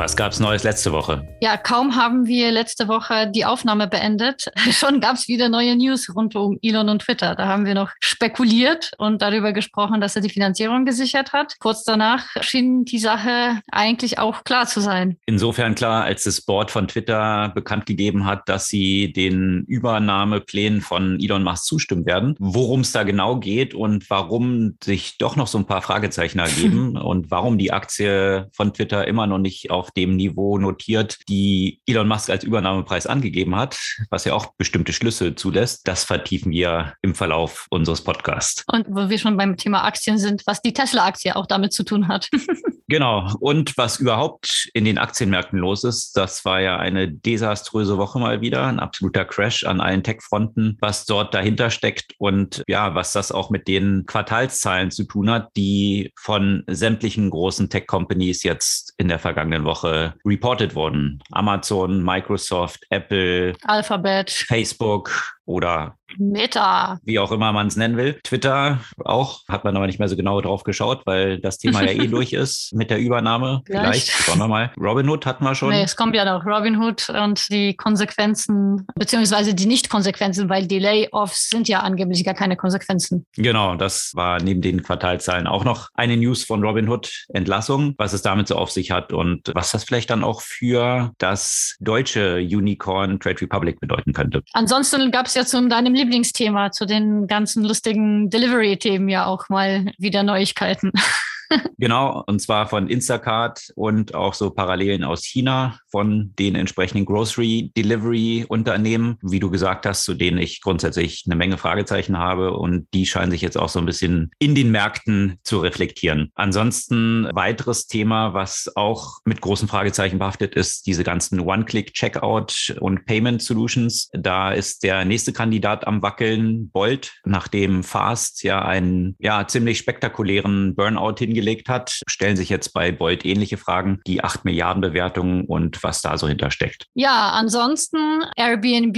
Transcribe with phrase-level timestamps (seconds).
[0.00, 1.28] Was gab es Neues letzte Woche?
[1.42, 6.10] Ja, kaum haben wir letzte Woche die Aufnahme beendet, schon gab es wieder neue News
[6.16, 7.34] rund um Elon und Twitter.
[7.34, 11.56] Da haben wir noch spekuliert und darüber gesprochen, dass er die Finanzierung gesichert hat.
[11.58, 15.18] Kurz danach schien die Sache eigentlich auch klar zu sein.
[15.26, 21.20] Insofern klar, als das Board von Twitter bekannt gegeben hat, dass sie den Übernahmeplänen von
[21.20, 22.36] Elon Musk zustimmen werden.
[22.38, 26.96] Worum es da genau geht und warum sich doch noch so ein paar Fragezeichen ergeben
[26.96, 32.08] und warum die Aktie von Twitter immer noch nicht auf dem Niveau notiert, die Elon
[32.08, 33.78] Musk als Übernahmepreis angegeben hat,
[34.10, 35.86] was ja auch bestimmte Schlüsse zulässt.
[35.86, 38.64] Das vertiefen wir im Verlauf unseres Podcasts.
[38.66, 42.08] Und wo wir schon beim Thema Aktien sind, was die Tesla-Aktie auch damit zu tun
[42.08, 42.28] hat.
[42.88, 43.32] genau.
[43.40, 48.40] Und was überhaupt in den Aktienmärkten los ist, das war ja eine desaströse Woche mal
[48.40, 53.32] wieder, ein absoluter Crash an allen Tech-Fronten, was dort dahinter steckt und ja, was das
[53.32, 59.18] auch mit den Quartalszahlen zu tun hat, die von sämtlichen großen Tech-Companies jetzt in der
[59.18, 61.22] vergangenen Woche Woche reported wurden.
[61.34, 65.10] Amazon, Microsoft, Apple, Alphabet, Facebook
[65.44, 66.98] oder Meta.
[67.04, 68.18] Wie auch immer man es nennen will.
[68.24, 71.92] Twitter auch, hat man aber nicht mehr so genau drauf geschaut, weil das Thema ja
[71.92, 73.62] eh durch ist mit der Übernahme.
[73.66, 74.10] Vielleicht, Vielleicht.
[74.10, 74.72] schauen wir mal.
[74.78, 75.70] Robinhood hatten wir schon.
[75.70, 81.48] Nee, es kommt ja noch Robinhood und die Konsequenzen, beziehungsweise die Nicht-Konsequenzen, weil die Layoffs
[81.50, 83.26] sind ja angeblich gar keine Konsequenzen.
[83.36, 88.22] Genau, das war neben den Quartalzahlen auch noch eine News von Robinhood Entlassung, was es
[88.22, 93.20] damit so auf sich hat und was das vielleicht dann auch für das deutsche Unicorn
[93.20, 94.42] Trade Republic bedeuten könnte.
[94.52, 99.92] Ansonsten gab es ja zu deinem Lieblingsthema, zu den ganzen lustigen Delivery-Themen ja auch mal
[99.98, 100.92] wieder Neuigkeiten.
[101.78, 107.72] genau, und zwar von Instacart und auch so Parallelen aus China von den entsprechenden Grocery
[107.76, 112.86] Delivery Unternehmen, wie du gesagt hast, zu denen ich grundsätzlich eine Menge Fragezeichen habe und
[112.94, 116.30] die scheinen sich jetzt auch so ein bisschen in den Märkten zu reflektieren.
[116.34, 123.42] Ansonsten weiteres Thema, was auch mit großen Fragezeichen behaftet ist, diese ganzen One-Click-Checkout und Payment
[123.42, 124.08] Solutions.
[124.12, 130.74] Da ist der nächste Kandidat am Wackeln, Bolt, nachdem Fast ja einen ja ziemlich spektakulären
[130.74, 135.44] Burnout hingelegt hingelegt hat, stellen sich jetzt bei Bolt ähnliche Fragen, die 8 Milliarden Bewertungen
[135.46, 136.86] und was da so hintersteckt.
[136.94, 138.96] Ja, ansonsten Airbnb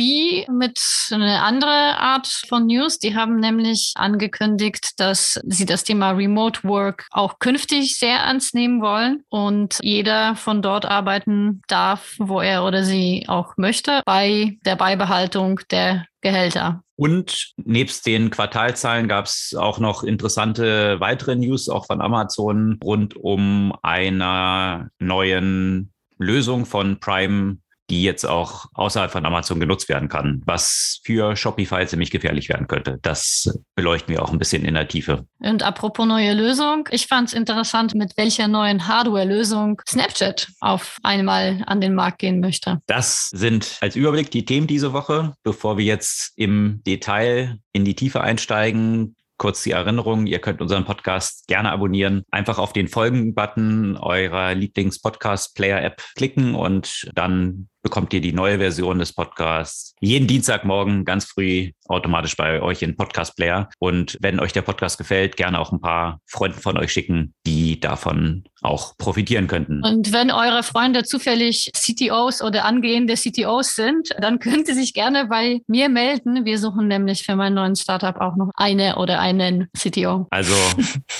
[0.51, 0.81] mit
[1.11, 2.99] einer anderen Art von News.
[2.99, 8.83] Die haben nämlich angekündigt, dass sie das Thema Remote Work auch künftig sehr ernst nehmen
[8.83, 14.77] wollen und jeder von dort arbeiten darf, wo er oder sie auch möchte, bei der
[14.77, 16.83] Beibehaltung der Gehälter.
[16.97, 23.17] Und nebst den Quartalzahlen gab es auch noch interessante weitere News, auch von Amazon, rund
[23.17, 27.59] um einer neuen Lösung von Prime
[27.93, 32.67] die jetzt auch außerhalb von Amazon genutzt werden kann, was für Shopify ziemlich gefährlich werden
[32.67, 32.99] könnte.
[33.03, 35.27] Das beleuchten wir auch ein bisschen in der Tiefe.
[35.41, 41.63] Und apropos neue Lösung, ich fand es interessant, mit welcher neuen Hardware-Lösung Snapchat auf einmal
[41.67, 42.81] an den Markt gehen möchte.
[42.87, 45.35] Das sind als Überblick die Themen diese Woche.
[45.43, 50.87] Bevor wir jetzt im Detail in die Tiefe einsteigen, kurz die Erinnerung, ihr könnt unseren
[50.87, 52.23] Podcast gerne abonnieren.
[52.31, 59.13] Einfach auf den Folgen-Button eurer Lieblings-Podcast-Player-App klicken und dann bekommt ihr die neue Version des
[59.13, 63.69] Podcasts jeden Dienstagmorgen ganz früh automatisch bei euch in Podcast Player.
[63.79, 67.79] Und wenn euch der Podcast gefällt, gerne auch ein paar Freunden von euch schicken, die
[67.79, 69.85] davon auch profitieren könnten.
[69.85, 75.27] Und wenn eure Freunde zufällig CTOs oder angehende CTOs sind, dann könnt ihr sich gerne
[75.27, 76.45] bei mir melden.
[76.45, 80.27] Wir suchen nämlich für meinen neuen Startup auch noch eine oder einen CTO.
[80.31, 80.55] Also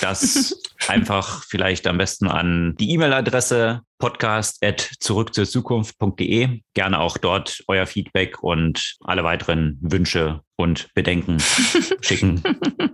[0.01, 6.59] das einfach vielleicht am besten an die E-Mail-Adresse podcast at zurück zur Zukunft.de.
[6.73, 11.37] Gerne auch dort euer Feedback und alle weiteren Wünsche und Bedenken
[12.01, 12.43] schicken.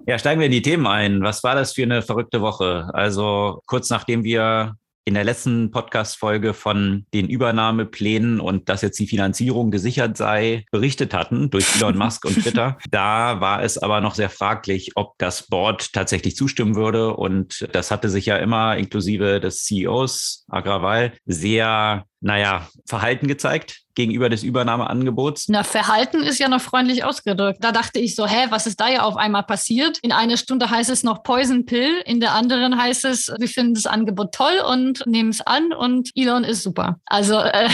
[0.05, 1.23] Ja, steigen wir in die Themen ein.
[1.23, 2.91] Was war das für eine verrückte Woche?
[2.93, 9.07] Also kurz nachdem wir in der letzten Podcast-Folge von den Übernahmeplänen und dass jetzt die
[9.07, 12.77] Finanzierung gesichert sei, berichtet hatten durch Elon Musk und Twitter.
[12.91, 17.15] Da war es aber noch sehr fraglich, ob das Board tatsächlich zustimmen würde.
[17.15, 24.29] Und das hatte sich ja immer inklusive des CEOs Agraval sehr naja, Verhalten gezeigt gegenüber
[24.29, 25.47] des Übernahmeangebots?
[25.49, 27.63] Na, Verhalten ist ja noch freundlich ausgedrückt.
[27.63, 29.99] Da dachte ich so, hä, was ist da ja auf einmal passiert?
[30.01, 33.73] In einer Stunde heißt es noch Poison Pill, in der anderen heißt es, wir finden
[33.73, 36.99] das Angebot toll und nehmen es an und Elon ist super.
[37.05, 37.69] Also äh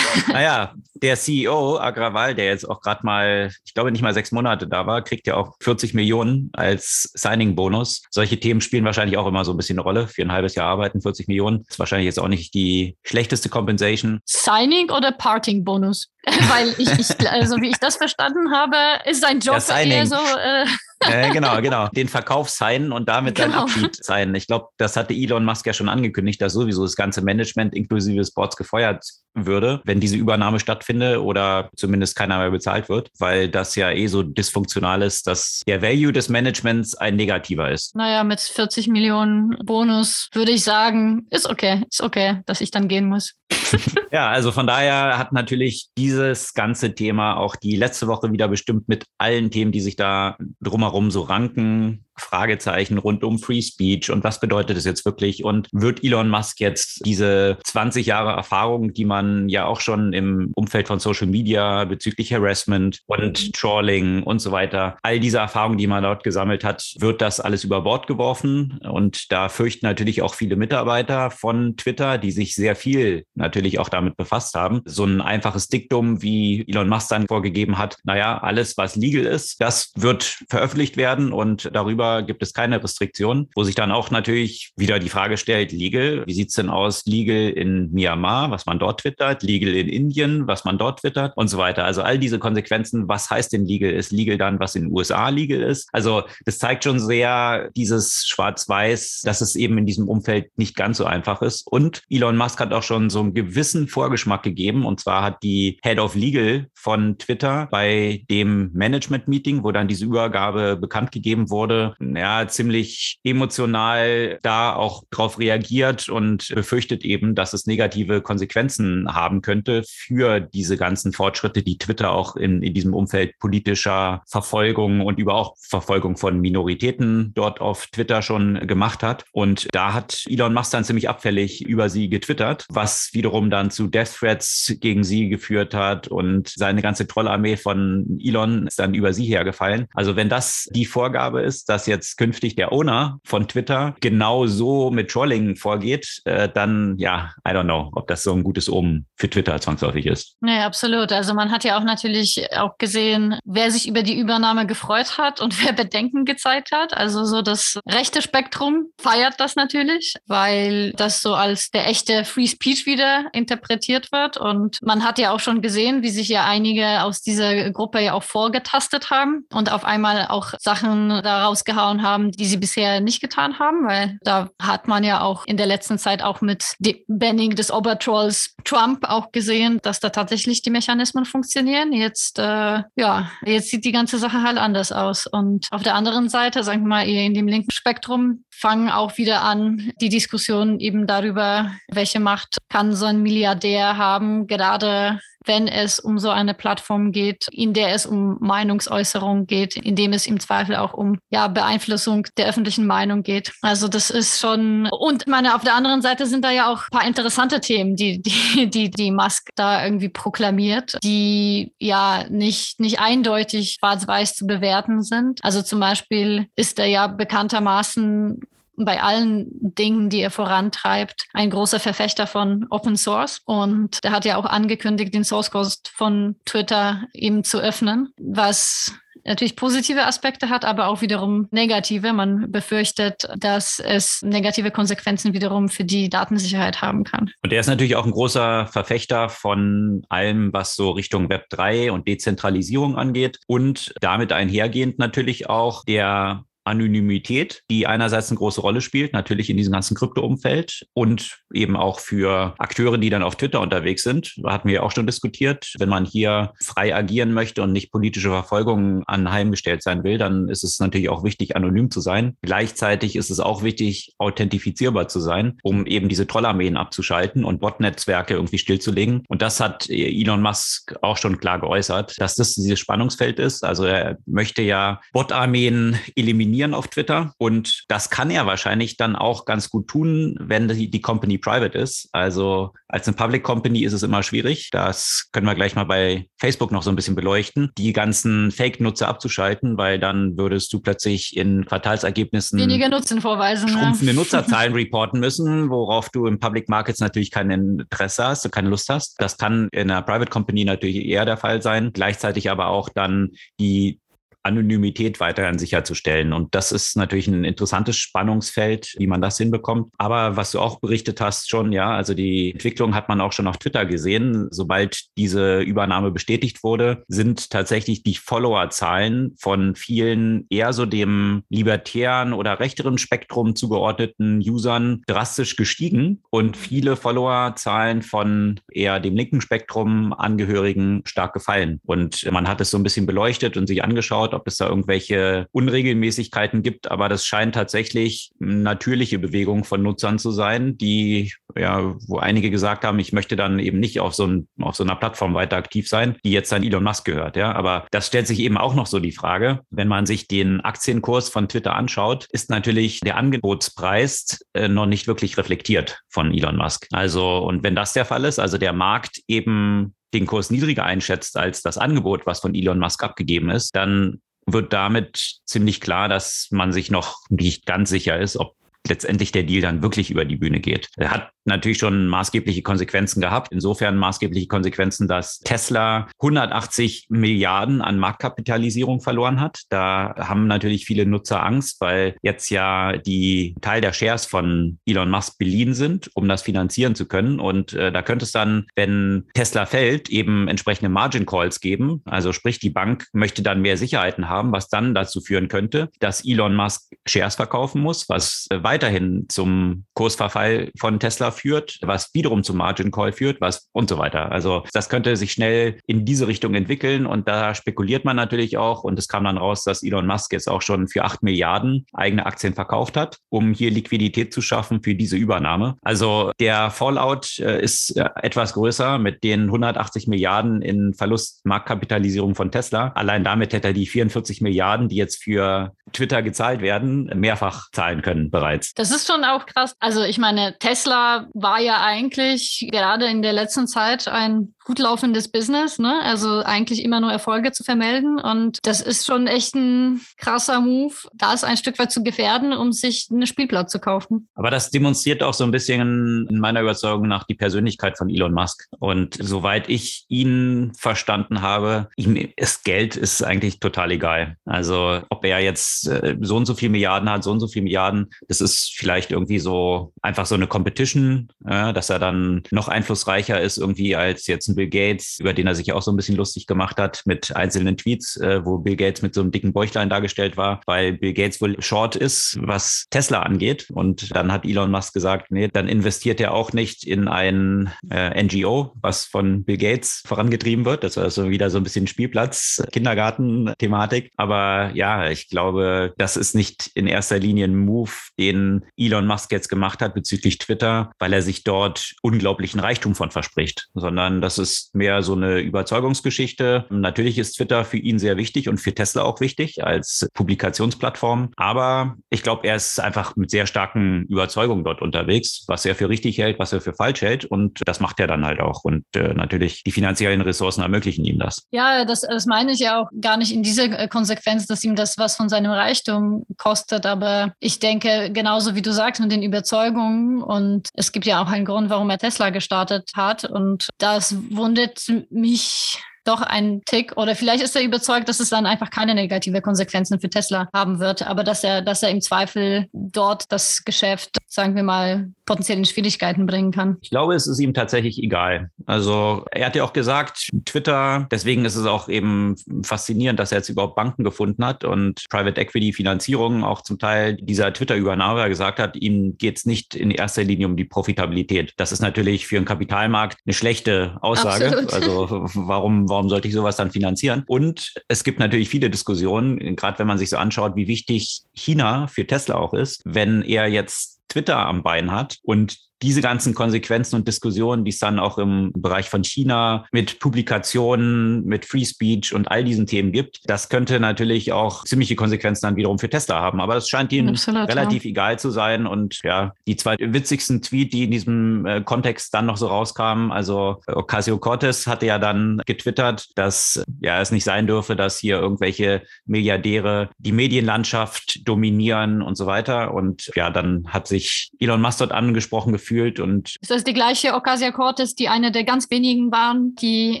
[0.28, 4.66] naja, der CEO Agraval, der jetzt auch gerade mal, ich glaube nicht mal sechs Monate
[4.66, 8.02] da war, kriegt ja auch 40 Millionen als Signing-Bonus.
[8.10, 10.08] Solche Themen spielen wahrscheinlich auch immer so ein bisschen eine Rolle.
[10.08, 11.64] Für ein halbes Jahr arbeiten, 40 Millionen.
[11.68, 14.20] Ist wahrscheinlich jetzt auch nicht die schlechteste Compensation.
[14.24, 16.10] Signing oder Parting-Bonus?
[16.24, 18.76] Weil ich, ich, also wie ich das verstanden habe,
[19.08, 20.16] ist sein Job ja, eher so.
[20.16, 20.66] Äh
[21.00, 21.88] äh, genau, genau.
[21.88, 23.50] Den Verkauf signen und damit genau.
[23.50, 24.34] dann Abschied sein.
[24.34, 28.24] Ich glaube, das hatte Elon Musk ja schon angekündigt, dass sowieso das ganze Management inklusive
[28.24, 29.04] Sports gefeuert
[29.34, 34.06] würde, wenn diese Übernahme stattfindet oder zumindest keiner mehr bezahlt wird, weil das ja eh
[34.06, 37.94] so dysfunktional ist, dass der Value des Managements ein negativer ist.
[37.94, 42.88] Naja, mit 40 Millionen Bonus würde ich sagen, ist okay, ist okay, dass ich dann
[42.88, 43.34] gehen muss.
[44.12, 48.88] ja, also von daher hat natürlich dieses ganze Thema auch die letzte Woche wieder bestimmt
[48.88, 54.24] mit allen Themen, die sich da drumherum so ranken, Fragezeichen rund um Free Speech und
[54.24, 55.44] was bedeutet es jetzt wirklich?
[55.44, 60.52] Und wird Elon Musk jetzt diese 20 Jahre Erfahrung, die man ja auch schon im
[60.54, 65.86] Umfeld von Social Media bezüglich Harassment und Trolling und so weiter, all diese Erfahrungen, die
[65.86, 68.80] man dort gesammelt hat, wird das alles über Bord geworfen?
[68.88, 73.88] Und da fürchten natürlich auch viele Mitarbeiter von Twitter, die sich sehr viel natürlich auch
[73.88, 74.82] damit befasst haben.
[74.84, 79.60] So ein einfaches Diktum, wie Elon Musk dann vorgegeben hat, naja, alles, was legal ist,
[79.60, 84.72] das wird veröffentlicht werden und darüber gibt es keine Restriktionen, wo sich dann auch natürlich
[84.76, 88.78] wieder die Frage stellt, legal, wie sieht es denn aus, legal in Myanmar, was man
[88.78, 91.84] dort twittert, legal in Indien, was man dort twittert und so weiter.
[91.84, 93.92] Also all diese Konsequenzen, was heißt denn legal?
[93.92, 95.88] Ist legal dann, was in den USA legal ist?
[95.92, 100.98] Also das zeigt schon sehr dieses Schwarz-Weiß, dass es eben in diesem Umfeld nicht ganz
[100.98, 101.66] so einfach ist.
[101.66, 104.84] Und Elon Musk hat auch schon so einen gewissen Vorgeschmack gegeben.
[104.84, 110.04] Und zwar hat die Head of Legal von Twitter bei dem Management-Meeting, wo dann diese
[110.04, 117.52] Übergabe bekannt gegeben wurde, ja, ziemlich emotional da auch drauf reagiert und befürchtet eben, dass
[117.52, 122.94] es negative Konsequenzen haben könnte für diese ganzen Fortschritte, die Twitter auch in, in diesem
[122.94, 129.24] Umfeld politischer Verfolgung und über auch Verfolgung von Minoritäten dort auf Twitter schon gemacht hat.
[129.32, 133.88] Und da hat Elon Musk dann ziemlich abfällig über sie getwittert, was wiederum dann zu
[133.88, 139.12] Death Threats gegen sie geführt hat und seine ganze Trollarmee von Elon ist dann über
[139.12, 139.86] sie hergefallen.
[139.94, 144.90] Also wenn das die Vorgabe ist, dass jetzt künftig der Owner von Twitter genau so
[144.90, 149.06] mit Trolling vorgeht, äh, dann ja, I don't know, ob das so ein gutes Omen
[149.16, 150.36] für Twitter zwangsläufig ist.
[150.40, 151.12] Nee, absolut.
[151.12, 155.40] Also man hat ja auch natürlich auch gesehen, wer sich über die Übernahme gefreut hat
[155.40, 156.96] und wer Bedenken gezeigt hat.
[156.96, 162.46] Also so das rechte Spektrum feiert das natürlich, weil das so als der echte Free
[162.46, 164.36] Speech wieder interpretiert wird.
[164.36, 168.12] Und man hat ja auch schon gesehen, wie sich ja einige aus dieser Gruppe ja
[168.12, 173.00] auch vorgetastet haben und auf einmal auch Sachen daraus gehauen gehauen haben, die sie bisher
[173.00, 176.74] nicht getan haben, weil da hat man ja auch in der letzten Zeit auch mit
[176.78, 181.92] dem Banning des Obertrolls Trump auch gesehen, dass da tatsächlich die Mechanismen funktionieren.
[181.92, 185.26] Jetzt, äh, ja, jetzt sieht die ganze Sache halt anders aus.
[185.26, 189.16] Und auf der anderen Seite, sagen wir mal, eher in dem linken Spektrum, fangen auch
[189.16, 195.66] wieder an, die Diskussion eben darüber, welche Macht kann so ein Milliardär haben, gerade wenn
[195.66, 200.26] es um so eine Plattform geht, in der es um Meinungsäußerung geht, in dem es
[200.26, 203.52] im Zweifel auch um ja, Beeinflussung der öffentlichen Meinung geht.
[203.62, 206.98] Also das ist schon, und meine, auf der anderen Seite sind da ja auch ein
[206.98, 213.00] paar interessante Themen, die, die, die, die Musk da irgendwie proklamiert, die ja nicht, nicht
[213.00, 215.40] eindeutig schwarz-weiß zu bewerten sind.
[215.42, 218.40] Also zum Beispiel ist er ja bekanntermaßen
[218.78, 223.40] bei allen Dingen, die er vorantreibt, ein großer Verfechter von Open Source.
[223.44, 228.92] Und der hat ja auch angekündigt, den Source Code von Twitter eben zu öffnen, was
[229.24, 232.12] natürlich positive Aspekte hat, aber auch wiederum negative.
[232.12, 237.30] Man befürchtet, dass es negative Konsequenzen wiederum für die Datensicherheit haben kann.
[237.42, 241.92] Und er ist natürlich auch ein großer Verfechter von allem, was so Richtung Web 3
[241.92, 248.80] und Dezentralisierung angeht und damit einhergehend natürlich auch der Anonymität, die einerseits eine große Rolle
[248.80, 253.60] spielt, natürlich in diesem ganzen Krypto-Umfeld und eben auch für Akteure, die dann auf Twitter
[253.60, 254.34] unterwegs sind.
[254.42, 255.72] Da hatten wir auch schon diskutiert.
[255.78, 260.64] Wenn man hier frei agieren möchte und nicht politische Verfolgung anheimgestellt sein will, dann ist
[260.64, 262.36] es natürlich auch wichtig, anonym zu sein.
[262.42, 268.34] Gleichzeitig ist es auch wichtig, authentifizierbar zu sein, um eben diese Trollarmeen abzuschalten und Bot-Netzwerke
[268.34, 269.24] irgendwie stillzulegen.
[269.28, 273.64] Und das hat Elon Musk auch schon klar geäußert, dass das dieses Spannungsfeld ist.
[273.64, 277.32] Also er möchte ja Bot-Armeen eliminieren dominieren auf Twitter.
[277.38, 281.78] Und das kann er wahrscheinlich dann auch ganz gut tun, wenn die, die Company private
[281.78, 282.08] ist.
[282.12, 284.70] Also als eine Public Company ist es immer schwierig.
[284.72, 289.08] Das können wir gleich mal bei Facebook noch so ein bisschen beleuchten, die ganzen Fake-Nutzer
[289.08, 293.68] abzuschalten, weil dann würdest du plötzlich in Quartalsergebnissen weniger Nutzen vorweisen.
[293.68, 294.12] Schrumpfende ja.
[294.18, 298.88] Nutzerzahlen reporten müssen, worauf du im Public Markets natürlich kein Interesse hast, du keine Lust
[298.88, 299.14] hast.
[299.18, 301.92] Das kann in einer Private Company natürlich eher der Fall sein.
[301.92, 304.00] Gleichzeitig aber auch dann die
[304.48, 306.32] Anonymität weiterhin sicherzustellen.
[306.32, 309.92] Und das ist natürlich ein interessantes Spannungsfeld, wie man das hinbekommt.
[309.98, 313.46] Aber was du auch berichtet hast schon, ja, also die Entwicklung hat man auch schon
[313.46, 314.48] auf Twitter gesehen.
[314.50, 322.32] Sobald diese Übernahme bestätigt wurde, sind tatsächlich die Followerzahlen von vielen eher so dem libertären
[322.32, 330.12] oder rechteren Spektrum zugeordneten Usern drastisch gestiegen und viele Followerzahlen von eher dem linken Spektrum
[330.12, 331.80] Angehörigen stark gefallen.
[331.84, 335.46] Und man hat es so ein bisschen beleuchtet und sich angeschaut, ob es da irgendwelche
[335.52, 342.18] Unregelmäßigkeiten gibt, aber das scheint tatsächlich natürliche Bewegung von Nutzern zu sein, die, ja, wo
[342.18, 345.34] einige gesagt haben, ich möchte dann eben nicht auf so, ein, auf so einer Plattform
[345.34, 347.52] weiter aktiv sein, die jetzt an Elon Musk gehört, ja.
[347.52, 351.28] Aber das stellt sich eben auch noch so die Frage, wenn man sich den Aktienkurs
[351.28, 356.86] von Twitter anschaut, ist natürlich der Angebotspreis äh, noch nicht wirklich reflektiert von Elon Musk.
[356.92, 361.36] Also, und wenn das der Fall ist, also der Markt eben den Kurs niedriger einschätzt
[361.36, 364.20] als das Angebot, was von Elon Musk abgegeben ist, dann
[364.52, 369.42] wird damit ziemlich klar, dass man sich noch nicht ganz sicher ist, ob letztendlich der
[369.42, 370.88] Deal dann wirklich über die Bühne geht.
[370.96, 373.48] Er hat natürlich schon maßgebliche Konsequenzen gehabt.
[373.50, 379.62] Insofern maßgebliche Konsequenzen, dass Tesla 180 Milliarden an Marktkapitalisierung verloren hat.
[379.68, 385.10] Da haben natürlich viele Nutzer Angst, weil jetzt ja die Teil der Shares von Elon
[385.10, 387.40] Musk beliehen sind, um das finanzieren zu können.
[387.40, 392.02] Und äh, da könnte es dann, wenn Tesla fällt, eben entsprechende Margin Calls geben.
[392.04, 396.24] Also sprich, die Bank möchte dann mehr Sicherheiten haben, was dann dazu führen könnte, dass
[396.24, 402.42] Elon Musk Shares verkaufen muss, was äh, weiterhin zum Kursverfall von Tesla führt, was wiederum
[402.42, 404.32] zum Margin Call führt, was und so weiter.
[404.32, 408.84] Also das könnte sich schnell in diese Richtung entwickeln und da spekuliert man natürlich auch
[408.84, 412.26] und es kam dann raus, dass Elon Musk jetzt auch schon für acht Milliarden eigene
[412.26, 415.76] Aktien verkauft hat, um hier Liquidität zu schaffen für diese Übernahme.
[415.82, 422.34] Also der Fallout äh, ist äh, etwas größer mit den 180 Milliarden in Verlust Marktkapitalisierung
[422.34, 422.92] von Tesla.
[422.94, 428.02] Allein damit hätte er die 44 Milliarden, die jetzt für Twitter gezahlt werden, mehrfach zahlen
[428.02, 428.74] können bereits.
[428.74, 429.74] Das ist schon auch krass.
[429.80, 435.28] Also ich meine, Tesla war ja eigentlich gerade in der letzten Zeit ein gut laufendes
[435.28, 435.98] Business, ne?
[436.02, 438.20] Also eigentlich immer nur Erfolge zu vermelden.
[438.20, 442.72] Und das ist schon echt ein krasser Move, das ein Stück weit zu gefährden, um
[442.72, 444.28] sich einen Spielplatz zu kaufen.
[444.34, 448.34] Aber das demonstriert auch so ein bisschen in meiner Überzeugung nach die Persönlichkeit von Elon
[448.34, 448.66] Musk.
[448.78, 454.36] Und soweit ich ihn verstanden habe, ihm ist Geld ist eigentlich total egal.
[454.44, 457.62] Also ob er jetzt äh, so und so viel Milliarden hat, so und so viel
[457.62, 463.40] Milliarden, das ist vielleicht irgendwie so einfach so eine Competition, dass er dann noch einflussreicher
[463.40, 466.16] ist irgendwie als jetzt ein Bill Gates, über den er sich auch so ein bisschen
[466.16, 469.88] lustig gemacht hat mit einzelnen Tweets, äh, wo Bill Gates mit so einem dicken Bäuchlein
[469.88, 473.70] dargestellt war, weil Bill Gates wohl short ist, was Tesla angeht.
[473.70, 478.20] Und dann hat Elon Musk gesagt, nee, dann investiert er auch nicht in ein äh,
[478.20, 480.82] NGO, was von Bill Gates vorangetrieben wird.
[480.82, 484.10] Das war so wieder so ein bisschen Spielplatz, Kindergarten-Thematik.
[484.16, 489.30] Aber ja, ich glaube, das ist nicht in erster Linie ein Move, den Elon Musk
[489.30, 494.38] jetzt gemacht hat bezüglich Twitter, weil er sich dort unglaublichen Reichtum von verspricht, sondern das
[494.38, 496.66] ist ist mehr so eine Überzeugungsgeschichte.
[496.70, 501.30] Natürlich ist Twitter für ihn sehr wichtig und für Tesla auch wichtig als Publikationsplattform.
[501.36, 505.88] Aber ich glaube, er ist einfach mit sehr starken Überzeugungen dort unterwegs, was er für
[505.88, 507.24] richtig hält, was er für falsch hält.
[507.24, 508.64] Und das macht er dann halt auch.
[508.64, 511.46] Und äh, natürlich die finanziellen Ressourcen ermöglichen ihm das.
[511.50, 514.96] Ja, das, das meine ich ja auch gar nicht in dieser Konsequenz, dass ihm das
[514.96, 516.86] was von seinem Reichtum kostet.
[516.86, 520.22] Aber ich denke, genauso wie du sagst, mit den Überzeugungen.
[520.22, 523.24] Und es gibt ja auch einen Grund, warum er Tesla gestartet hat.
[523.24, 528.46] Und das wundert mich doch ein Tick oder vielleicht ist er überzeugt, dass es dann
[528.46, 532.66] einfach keine negative Konsequenzen für Tesla haben wird, aber dass er, dass er im Zweifel
[532.72, 536.78] dort das Geschäft, sagen wir mal, potenziell in Schwierigkeiten bringen kann.
[536.80, 538.50] Ich glaube, es ist ihm tatsächlich egal.
[538.64, 543.38] Also er hat ja auch gesagt, Twitter, deswegen ist es auch eben faszinierend, dass er
[543.38, 548.58] jetzt überhaupt Banken gefunden hat und Private Equity Finanzierung auch zum Teil dieser Twitter-Übernahme gesagt
[548.58, 551.52] hat, ihm geht es nicht in erster Linie um die Profitabilität.
[551.58, 554.46] Das ist natürlich für einen Kapitalmarkt eine schlechte Aussage.
[554.46, 554.72] Absolut.
[554.72, 557.24] Also warum, warum warum sollte ich sowas dann finanzieren?
[557.26, 561.88] Und es gibt natürlich viele Diskussionen, gerade wenn man sich so anschaut, wie wichtig China
[561.88, 566.96] für Tesla auch ist, wenn er jetzt Twitter am Bein hat und diese ganzen Konsequenzen
[566.96, 572.14] und Diskussionen, die es dann auch im Bereich von China mit Publikationen, mit Free Speech
[572.14, 576.20] und all diesen Themen gibt, das könnte natürlich auch ziemliche Konsequenzen dann wiederum für Tesla
[576.20, 576.40] haben.
[576.40, 577.90] Aber das scheint ihnen Absolut, relativ ja.
[577.90, 578.66] egal zu sein.
[578.66, 583.12] Und ja, die zwei witzigsten Tweets, die in diesem äh, Kontext dann noch so rauskamen,
[583.12, 588.82] also Ocasio-Cortez hatte ja dann getwittert, dass ja es nicht sein dürfe, dass hier irgendwelche
[589.06, 592.74] Milliardäre die Medienlandschaft dominieren und so weiter.
[592.74, 595.67] Und ja, dann hat sich Elon Musk dort angesprochen gefühlt
[596.00, 600.00] und ist das die gleiche Ocasio-Cortez, die eine der ganz wenigen waren, die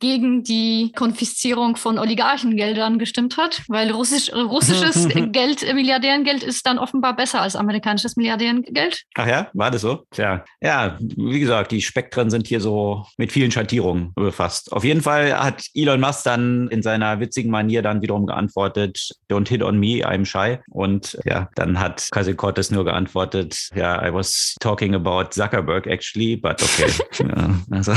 [0.00, 3.62] gegen die Konfiszierung von Oligarchengeldern gestimmt hat?
[3.68, 9.02] Weil russisch, russisches Geld, Milliardärengeld ist dann offenbar besser als amerikanisches Milliardärengeld.
[9.14, 10.04] Ach ja, war das so?
[10.10, 14.72] Tja, ja, wie gesagt, die Spektren sind hier so mit vielen Schattierungen befasst.
[14.72, 19.48] Auf jeden Fall hat Elon Musk dann in seiner witzigen Manier dann wiederum geantwortet, don't
[19.48, 20.58] hit on me, I'm shy.
[20.68, 25.53] Und ja, dann hat Ocasio Cortez nur geantwortet, ja, I was talking about Zuckerberg
[25.86, 26.90] actually, but okay.
[27.18, 27.92] ja, also,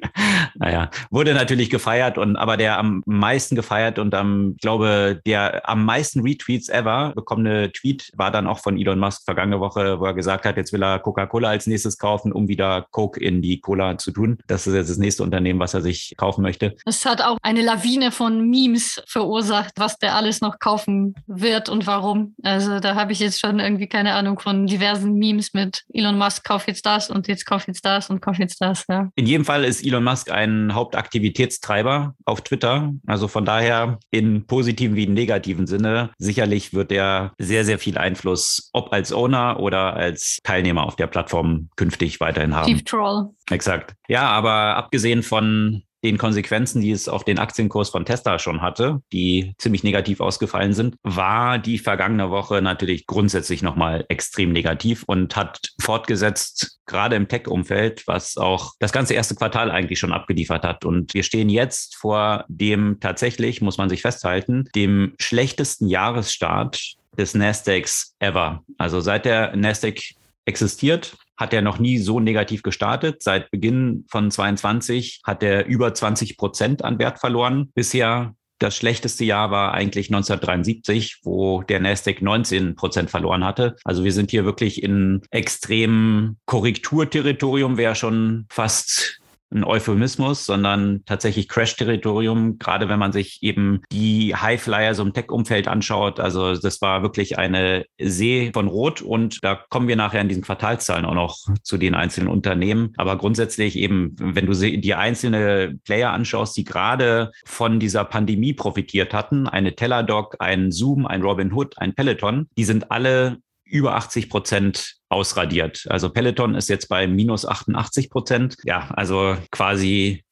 [0.54, 5.68] naja, wurde natürlich gefeiert und aber der am meisten gefeiert und am, ich glaube, der
[5.68, 10.04] am meisten Retweets ever bekommene Tweet war dann auch von Elon Musk vergangene Woche, wo
[10.04, 13.60] er gesagt hat, jetzt will er Coca-Cola als nächstes kaufen, um wieder Coke in die
[13.60, 14.38] Cola zu tun.
[14.46, 16.74] Das ist jetzt das nächste Unternehmen, was er sich kaufen möchte.
[16.86, 21.86] Es hat auch eine Lawine von Memes verursacht, was der alles noch kaufen wird und
[21.86, 22.34] warum.
[22.42, 26.44] Also da habe ich jetzt schon irgendwie keine Ahnung von diversen Memes mit Elon Musk
[26.44, 28.84] kauf jetzt das und jetzt kauf jetzt das und kauf jetzt das.
[28.88, 29.10] Ja.
[29.14, 32.92] In jedem Fall ist Elon Musk ein Hauptaktivitätstreiber auf Twitter.
[33.06, 36.10] Also von daher in positiven wie in negativen Sinne.
[36.18, 41.06] Sicherlich wird er sehr, sehr viel Einfluss, ob als Owner oder als Teilnehmer auf der
[41.06, 42.68] Plattform künftig weiterhin haben.
[42.72, 43.30] Chief Troll.
[43.50, 43.94] Exakt.
[44.08, 49.02] Ja, aber abgesehen von den Konsequenzen, die es auf den Aktienkurs von Tesla schon hatte,
[49.12, 55.36] die ziemlich negativ ausgefallen sind, war die vergangene Woche natürlich grundsätzlich nochmal extrem negativ und
[55.36, 60.84] hat fortgesetzt, gerade im Tech-Umfeld, was auch das ganze erste Quartal eigentlich schon abgeliefert hat.
[60.84, 67.34] Und wir stehen jetzt vor dem tatsächlich, muss man sich festhalten, dem schlechtesten Jahresstart des
[67.34, 68.62] Nasdaqs ever.
[68.78, 70.00] Also seit der Nasdaq
[70.44, 73.22] existiert, hat er noch nie so negativ gestartet.
[73.22, 77.70] Seit Beginn von 22 hat er über 20 Prozent an Wert verloren.
[77.74, 83.74] Bisher das schlechteste Jahr war eigentlich 1973, wo der Nasdaq 19 Prozent verloren hatte.
[83.82, 89.21] Also wir sind hier wirklich in extremem Korrekturterritorium, wäre schon fast
[89.52, 95.68] ein Euphemismus, sondern tatsächlich Crash-Territorium, gerade wenn man sich eben die Highflyer so im Tech-Umfeld
[95.68, 96.20] anschaut.
[96.20, 100.42] Also das war wirklich eine See von Rot und da kommen wir nachher in diesen
[100.42, 102.92] Quartalszahlen auch noch zu den einzelnen Unternehmen.
[102.96, 109.14] Aber grundsätzlich eben, wenn du die einzelne Player anschaust, die gerade von dieser Pandemie profitiert
[109.14, 113.38] hatten, eine Teladoc, ein Zoom, ein Robinhood, ein Peloton, die sind alle
[113.72, 115.86] über 80 Prozent ausradiert.
[115.88, 118.56] Also Peloton ist jetzt bei minus 88 Prozent.
[118.64, 120.24] Ja, also quasi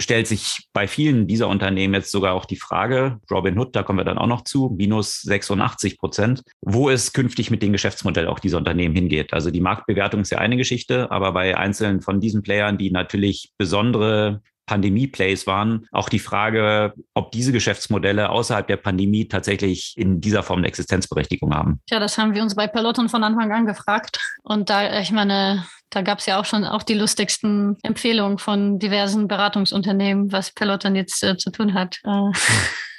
[0.00, 4.04] stellt sich bei vielen dieser Unternehmen jetzt sogar auch die Frage, Robinhood, da kommen wir
[4.04, 8.58] dann auch noch zu, minus 86 Prozent, wo es künftig mit dem Geschäftsmodell auch dieser
[8.58, 9.32] Unternehmen hingeht.
[9.32, 13.52] Also die Marktbewertung ist ja eine Geschichte, aber bei einzelnen von diesen Playern, die natürlich
[13.58, 20.44] besondere Pandemie-Plays waren, auch die Frage, ob diese Geschäftsmodelle außerhalb der Pandemie tatsächlich in dieser
[20.44, 21.80] Form eine Existenzberechtigung haben.
[21.90, 24.20] Ja, das haben wir uns bei Peloton von Anfang an gefragt.
[24.42, 28.78] Und da, ich meine, da gab es ja auch schon auch die lustigsten Empfehlungen von
[28.78, 31.98] diversen Beratungsunternehmen, was Peloton jetzt äh, zu tun hat.
[32.04, 32.30] Äh,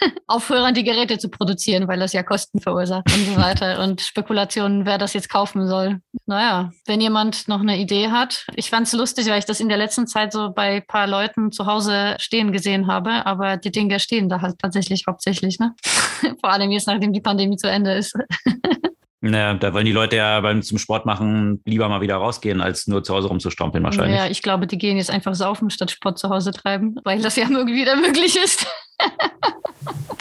[0.27, 3.83] aufhören, die Geräte zu produzieren, weil das ja Kosten verursacht und so weiter.
[3.83, 5.99] Und Spekulationen, wer das jetzt kaufen soll.
[6.25, 8.45] Naja, wenn jemand noch eine Idee hat.
[8.55, 11.07] Ich fand es lustig, weil ich das in der letzten Zeit so bei ein paar
[11.07, 13.25] Leuten zu Hause stehen gesehen habe.
[13.25, 15.59] Aber die Dinge stehen da halt tatsächlich hauptsächlich.
[15.59, 15.75] Ne?
[16.39, 18.15] Vor allem jetzt, nachdem die Pandemie zu Ende ist.
[19.21, 22.87] Naja, da wollen die Leute ja beim zum Sport machen lieber mal wieder rausgehen, als
[22.87, 24.17] nur zu Hause rumzustrampeln wahrscheinlich.
[24.17, 27.35] Ja, ich glaube, die gehen jetzt einfach saufen, statt Sport zu Hause treiben, weil das
[27.35, 28.65] ja irgendwie wieder möglich ist.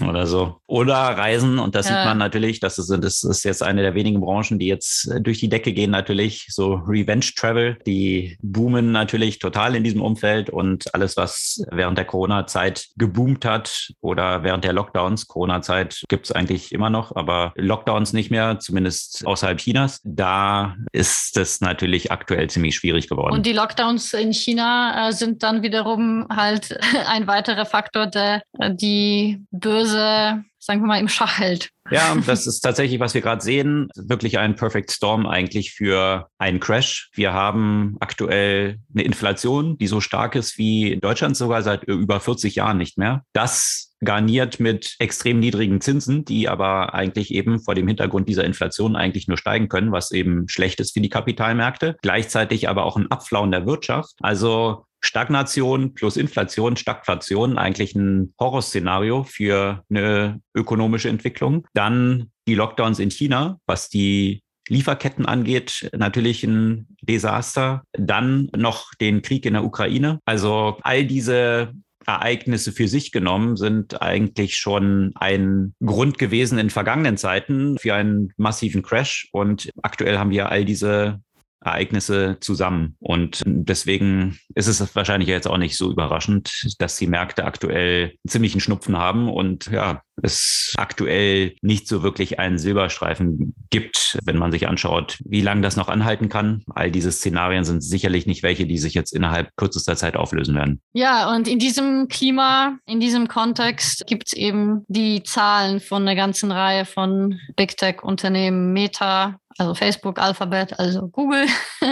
[0.06, 0.60] Oder so.
[0.66, 1.58] Oder Reisen.
[1.58, 1.96] Und das ja.
[1.96, 2.60] sieht man natürlich.
[2.60, 5.90] Das ist, das ist jetzt eine der wenigen Branchen, die jetzt durch die Decke gehen,
[5.90, 6.46] natürlich.
[6.50, 7.78] So Revenge Travel.
[7.86, 10.50] Die boomen natürlich total in diesem Umfeld.
[10.50, 16.32] Und alles, was während der Corona-Zeit geboomt hat oder während der Lockdowns, Corona-Zeit gibt es
[16.32, 20.00] eigentlich immer noch, aber Lockdowns nicht mehr, zumindest außerhalb Chinas.
[20.04, 23.34] Da ist es natürlich aktuell ziemlich schwierig geworden.
[23.34, 29.44] Und die Lockdowns in China äh, sind dann wiederum halt ein weiterer Faktor, der die
[29.50, 31.70] böse sagen wir mal, im Schach hält.
[31.90, 36.60] Ja, das ist tatsächlich, was wir gerade sehen, wirklich ein Perfect Storm eigentlich für einen
[36.60, 37.10] Crash.
[37.14, 42.20] Wir haben aktuell eine Inflation, die so stark ist wie in Deutschland sogar seit über
[42.20, 43.24] 40 Jahren nicht mehr.
[43.32, 48.94] Das garniert mit extrem niedrigen Zinsen, die aber eigentlich eben vor dem Hintergrund dieser Inflation
[48.94, 51.96] eigentlich nur steigen können, was eben schlecht ist für die Kapitalmärkte.
[52.02, 54.14] Gleichzeitig aber auch ein Abflauen der Wirtschaft.
[54.20, 61.66] Also Stagnation plus Inflation, Stagflation, eigentlich ein Horrorszenario für eine ökonomische Entwicklung.
[61.74, 67.82] Dann die Lockdowns in China, was die Lieferketten angeht, natürlich ein Desaster.
[67.92, 70.20] Dann noch den Krieg in der Ukraine.
[70.24, 71.72] Also all diese
[72.06, 78.32] Ereignisse für sich genommen sind eigentlich schon ein Grund gewesen in vergangenen Zeiten für einen
[78.36, 79.28] massiven Crash.
[79.32, 81.20] Und aktuell haben wir all diese
[81.60, 82.96] Ereignisse zusammen.
[83.00, 88.28] Und deswegen ist es wahrscheinlich jetzt auch nicht so überraschend, dass die Märkte aktuell einen
[88.28, 94.52] ziemlichen Schnupfen haben und ja, es aktuell nicht so wirklich einen Silberstreifen gibt, wenn man
[94.52, 96.64] sich anschaut, wie lange das noch anhalten kann.
[96.74, 100.80] All diese Szenarien sind sicherlich nicht welche, die sich jetzt innerhalb kürzester Zeit auflösen werden.
[100.92, 106.16] Ja, und in diesem Klima, in diesem Kontext gibt es eben die Zahlen von einer
[106.16, 111.46] ganzen Reihe von Big Tech-Unternehmen, Meta, also Facebook, Alphabet, also Google,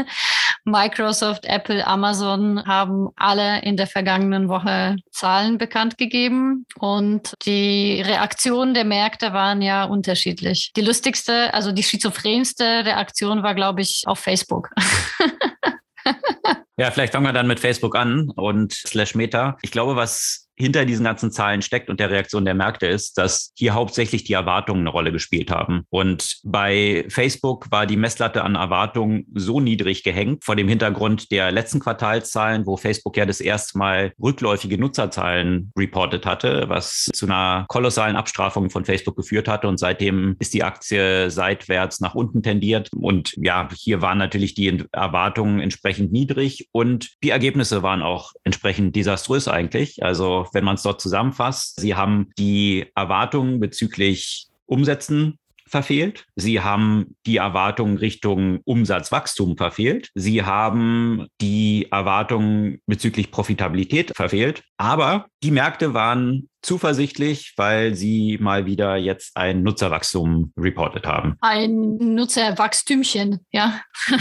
[0.64, 8.72] Microsoft, Apple, Amazon haben alle in der vergangenen Woche Zahlen bekannt gegeben und die Reaktionen
[8.72, 10.70] der Märkte waren ja unterschiedlich.
[10.76, 14.70] Die lustigste, also die schizophrenste Reaktion war, glaube ich, auf Facebook.
[16.76, 19.56] ja, vielleicht fangen wir dann mit Facebook an und slash Meta.
[19.62, 23.52] Ich glaube, was hinter diesen ganzen Zahlen steckt und der Reaktion der Märkte ist, dass
[23.56, 25.82] hier hauptsächlich die Erwartungen eine Rolle gespielt haben.
[25.90, 31.52] Und bei Facebook war die Messlatte an Erwartungen so niedrig gehängt vor dem Hintergrund der
[31.52, 37.66] letzten Quartalszahlen, wo Facebook ja das erste Mal rückläufige Nutzerzahlen reportet hatte, was zu einer
[37.68, 39.68] kolossalen Abstrafung von Facebook geführt hatte.
[39.68, 42.88] Und seitdem ist die Aktie seitwärts nach unten tendiert.
[42.96, 48.96] Und ja, hier waren natürlich die Erwartungen entsprechend niedrig und die Ergebnisse waren auch entsprechend
[48.96, 50.02] desaströs eigentlich.
[50.02, 51.80] Also wenn man es dort zusammenfasst.
[51.80, 56.26] Sie haben die Erwartungen bezüglich Umsätzen verfehlt.
[56.36, 60.10] Sie haben die Erwartungen Richtung Umsatzwachstum verfehlt.
[60.14, 64.62] Sie haben die Erwartungen bezüglich Profitabilität verfehlt.
[64.78, 71.36] Aber die Märkte waren zuversichtlich, weil sie mal wieder jetzt ein Nutzerwachstum reportet haben.
[71.40, 73.80] Ein Nutzerwachstümchen, ja.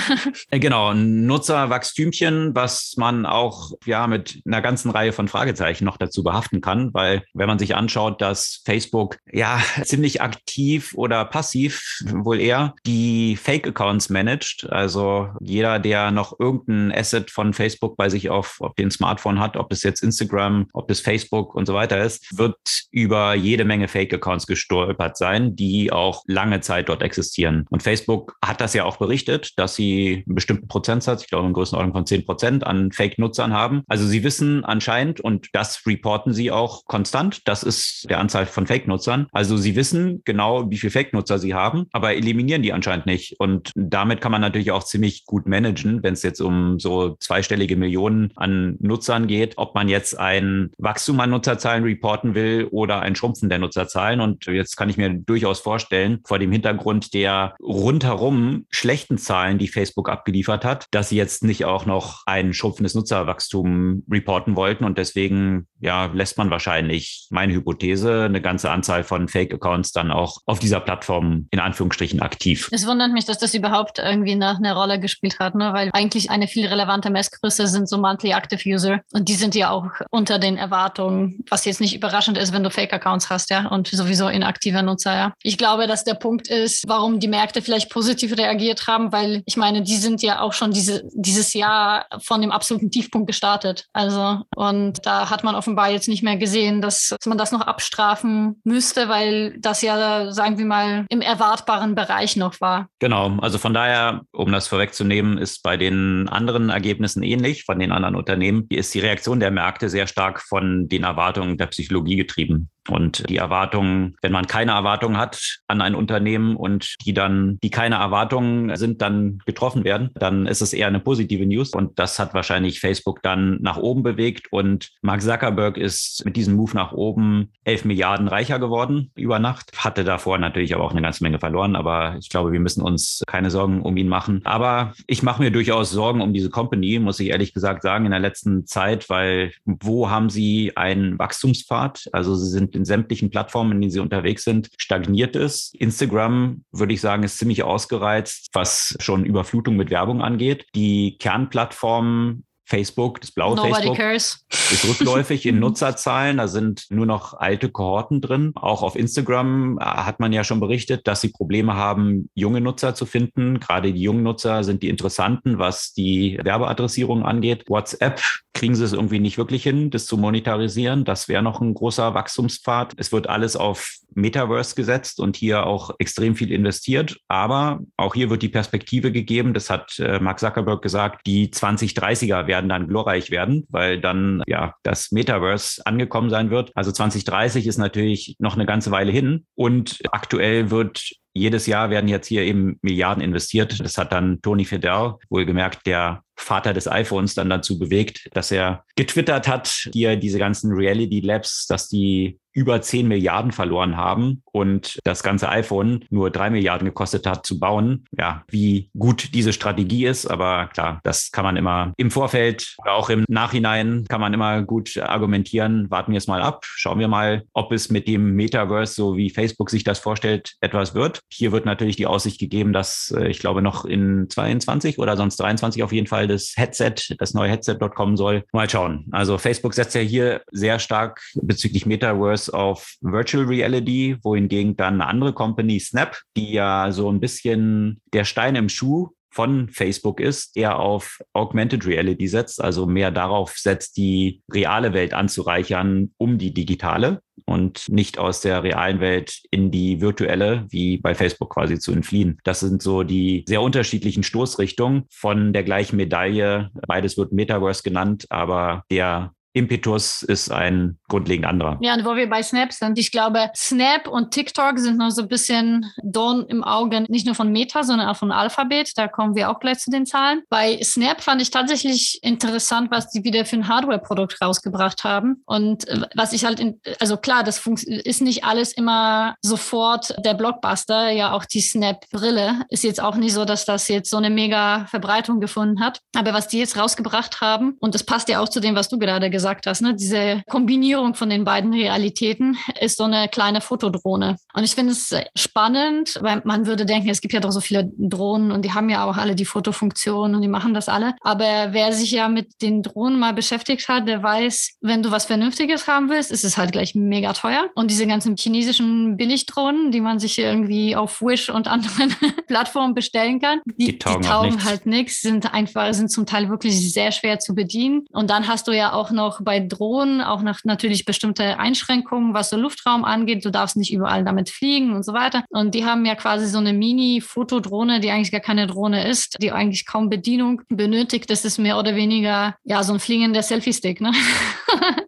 [0.51, 5.97] Äh, genau, ein Nutzerwachstümchen, was man auch ja mit einer ganzen Reihe von Fragezeichen noch
[5.97, 11.99] dazu behaften kann, weil wenn man sich anschaut, dass Facebook ja ziemlich aktiv oder passiv
[12.05, 18.29] wohl eher die Fake-Accounts managt, also jeder, der noch irgendein Asset von Facebook bei sich
[18.29, 22.03] auf, auf dem Smartphone hat, ob es jetzt Instagram, ob es Facebook und so weiter
[22.03, 22.57] ist, wird
[22.91, 27.65] über jede Menge Fake-Accounts gestolpert sein, die auch lange Zeit dort existieren.
[27.69, 31.53] Und Facebook hat das ja auch berichtet, dass sie einen bestimmten Prozentsatz, ich glaube in
[31.53, 33.83] Größenordnung von 10 Prozent an Fake-Nutzern haben.
[33.87, 38.67] Also sie wissen anscheinend, und das reporten sie auch konstant, das ist der Anzahl von
[38.67, 39.27] Fake-Nutzern.
[39.31, 43.39] Also sie wissen genau, wie viele Fake-Nutzer sie haben, aber eliminieren die anscheinend nicht.
[43.39, 47.75] Und damit kann man natürlich auch ziemlich gut managen, wenn es jetzt um so zweistellige
[47.75, 50.34] Millionen an Nutzern geht, ob man jetzt ein
[50.77, 54.21] Wachstum an Nutzerzahlen reporten will oder ein Schrumpfen der Nutzerzahlen.
[54.21, 59.67] Und jetzt kann ich mir durchaus vorstellen, vor dem Hintergrund der rundherum schlechten Zahlen, die
[59.67, 64.83] Facebook abgeliefert hat, dass sie jetzt nicht auch noch ein schrumpfendes Nutzerwachstum reporten wollten.
[64.83, 70.39] Und deswegen ja, lässt man wahrscheinlich, meine Hypothese, eine ganze Anzahl von Fake-Accounts dann auch
[70.45, 72.69] auf dieser Plattform in Anführungsstrichen aktiv.
[72.71, 75.71] Es wundert mich, dass das überhaupt irgendwie nach einer Rolle gespielt hat, ne?
[75.73, 79.69] weil eigentlich eine viel relevante Messgröße sind so Monthly Active User und die sind ja
[79.69, 79.85] auch
[80.25, 84.27] unter den Erwartungen, was jetzt nicht überraschend ist, wenn du Fake-Accounts hast, ja, und sowieso
[84.27, 85.33] inaktiver Nutzer, ja.
[85.43, 89.55] Ich glaube, dass der Punkt ist, warum die Märkte vielleicht positiv reagiert haben, weil ich
[89.55, 93.85] meine, die sind ja auch schon diese, dieses Jahr von dem absoluten Tiefpunkt gestartet.
[93.93, 97.61] Also, und da hat man offenbar jetzt nicht mehr gesehen, dass, dass man das noch
[97.61, 102.87] abstrafen müsste, weil das ja, sagen wir mal, im erwartbaren Bereich noch war.
[102.97, 107.91] Genau, also von daher, um das vorwegzunehmen, ist bei den anderen Ergebnissen ähnlich, von den
[107.91, 112.69] anderen Unternehmen, ist die Reaktion der Märkte sehr stark von den Erwartungen der Psychologie getrieben.
[112.89, 117.69] Und die Erwartungen, wenn man keine Erwartungen hat an ein Unternehmen und die dann, die
[117.69, 121.71] keine Erwartungen sind, dann getroffen werden, dann ist es eher eine positive News.
[121.71, 124.51] Und das hat wahrscheinlich Facebook dann nach oben bewegt.
[124.51, 129.71] Und Mark Zuckerberg ist mit diesem Move nach oben 11 Milliarden reicher geworden über Nacht.
[129.77, 131.75] Hatte davor natürlich aber auch eine ganze Menge verloren.
[131.75, 134.41] Aber ich glaube, wir müssen uns keine Sorgen um ihn machen.
[134.43, 138.11] Aber ich mache mir durchaus Sorgen um diese Company, muss ich ehrlich gesagt sagen, in
[138.11, 142.09] der letzten Zeit, weil wo haben sie einen Wachstumspfad?
[142.11, 145.75] Also sie sind in sämtlichen Plattformen, in denen sie unterwegs sind, stagniert ist.
[145.75, 150.65] Instagram, würde ich sagen, ist ziemlich ausgereizt, was schon Überflutung mit Werbung angeht.
[150.75, 154.45] Die Kernplattformen Facebook, das blaue Nobody Facebook, cares.
[154.49, 156.37] ist rückläufig in Nutzerzahlen.
[156.37, 158.51] Da sind nur noch alte Kohorten drin.
[158.55, 162.95] Auch auf Instagram äh, hat man ja schon berichtet, dass sie Probleme haben, junge Nutzer
[162.95, 163.59] zu finden.
[163.59, 167.65] Gerade die jungen Nutzer sind die interessanten, was die Werbeadressierung angeht.
[167.67, 168.21] WhatsApp
[168.53, 171.05] kriegen sie es irgendwie nicht wirklich hin, das zu monetarisieren.
[171.05, 172.93] Das wäre noch ein großer Wachstumspfad.
[172.97, 177.17] Es wird alles auf Metaverse gesetzt und hier auch extrem viel investiert.
[177.27, 182.47] Aber auch hier wird die Perspektive gegeben, das hat äh, Mark Zuckerberg gesagt, die 2030er
[182.47, 186.71] werden dann glorreich werden, weil dann ja das Metaverse angekommen sein wird.
[186.75, 191.01] Also 2030 ist natürlich noch eine ganze Weile hin und aktuell wird
[191.35, 193.79] jedes Jahr werden jetzt hier eben Milliarden investiert.
[193.81, 198.83] Das hat dann Tony Fidel, wohlgemerkt der Vater des iPhones, dann dazu bewegt, dass er
[198.95, 204.99] getwittert hat, hier diese ganzen Reality Labs, dass die über 10 Milliarden verloren haben und
[205.03, 208.05] das ganze iPhone nur 3 Milliarden gekostet hat zu bauen.
[208.17, 212.93] Ja, wie gut diese Strategie ist, aber klar, das kann man immer im Vorfeld oder
[212.93, 215.91] auch im Nachhinein kann man immer gut argumentieren.
[215.91, 216.63] Warten wir es mal ab.
[216.65, 220.95] Schauen wir mal, ob es mit dem Metaverse, so wie Facebook sich das vorstellt, etwas
[220.95, 221.19] wird.
[221.29, 225.37] Hier wird natürlich die Aussicht gegeben, dass äh, ich glaube noch in 22 oder sonst
[225.37, 228.43] 23 auf jeden Fall das Headset, das neue Headset dort kommen soll.
[228.53, 229.07] Mal schauen.
[229.11, 235.07] Also Facebook setzt ja hier sehr stark bezüglich Metaverse auf Virtual Reality, wohingegen dann eine
[235.07, 240.55] andere Company, Snap, die ja so ein bisschen der Stein im Schuh von Facebook ist,
[240.55, 246.53] eher auf Augmented Reality setzt, also mehr darauf setzt, die reale Welt anzureichern, um die
[246.53, 251.91] digitale und nicht aus der realen Welt in die virtuelle, wie bei Facebook quasi zu
[251.91, 252.39] entfliehen.
[252.45, 256.69] Das sind so die sehr unterschiedlichen Stoßrichtungen von der gleichen Medaille.
[256.87, 261.77] Beides wird Metaverse genannt, aber der Impetus ist ein grundlegend anderer.
[261.81, 265.21] Ja, und wo wir bei Snap sind, ich glaube, Snap und TikTok sind noch so
[265.21, 268.91] ein bisschen Dorn im Auge, nicht nur von Meta, sondern auch von Alphabet.
[268.97, 270.43] Da kommen wir auch gleich zu den Zahlen.
[270.49, 275.41] Bei Snap fand ich tatsächlich interessant, was die wieder für ein Hardware-Produkt rausgebracht haben.
[275.45, 280.33] Und äh, was ich halt, in, also klar, das ist nicht alles immer sofort der
[280.33, 281.11] Blockbuster.
[281.11, 284.85] Ja, auch die Snap-Brille ist jetzt auch nicht so, dass das jetzt so eine mega
[284.87, 286.01] Verbreitung gefunden hat.
[286.13, 288.99] Aber was die jetzt rausgebracht haben, und das passt ja auch zu dem, was du
[288.99, 289.93] gerade gesagt gesagt hast, ne?
[289.93, 294.37] diese Kombinierung von den beiden Realitäten ist so eine kleine Fotodrohne.
[294.55, 297.91] Und ich finde es spannend, weil man würde denken, es gibt ja doch so viele
[297.95, 301.13] Drohnen und die haben ja auch alle die Fotofunktion und die machen das alle.
[301.21, 305.25] Aber wer sich ja mit den Drohnen mal beschäftigt hat, der weiß, wenn du was
[305.25, 307.69] Vernünftiges haben willst, ist es halt gleich mega teuer.
[307.75, 312.15] Und diese ganzen chinesischen Billigdrohnen, die man sich irgendwie auf Wish und anderen
[312.47, 316.49] Plattformen bestellen kann, die, die taugen, die taugen halt nichts, sind einfach, sind zum Teil
[316.49, 318.07] wirklich sehr schwer zu bedienen.
[318.11, 322.33] Und dann hast du ja auch noch auch bei Drohnen auch nach natürlich bestimmte Einschränkungen,
[322.33, 323.45] was so Luftraum angeht.
[323.45, 325.43] Du darfst nicht überall damit fliegen und so weiter.
[325.49, 329.51] Und die haben ja quasi so eine Mini-Fotodrohne, die eigentlich gar keine Drohne ist, die
[329.51, 331.29] eigentlich kaum Bedienung benötigt.
[331.29, 334.01] Das ist mehr oder weniger ja so ein fliegender Selfie-Stick.
[334.01, 334.11] Ne?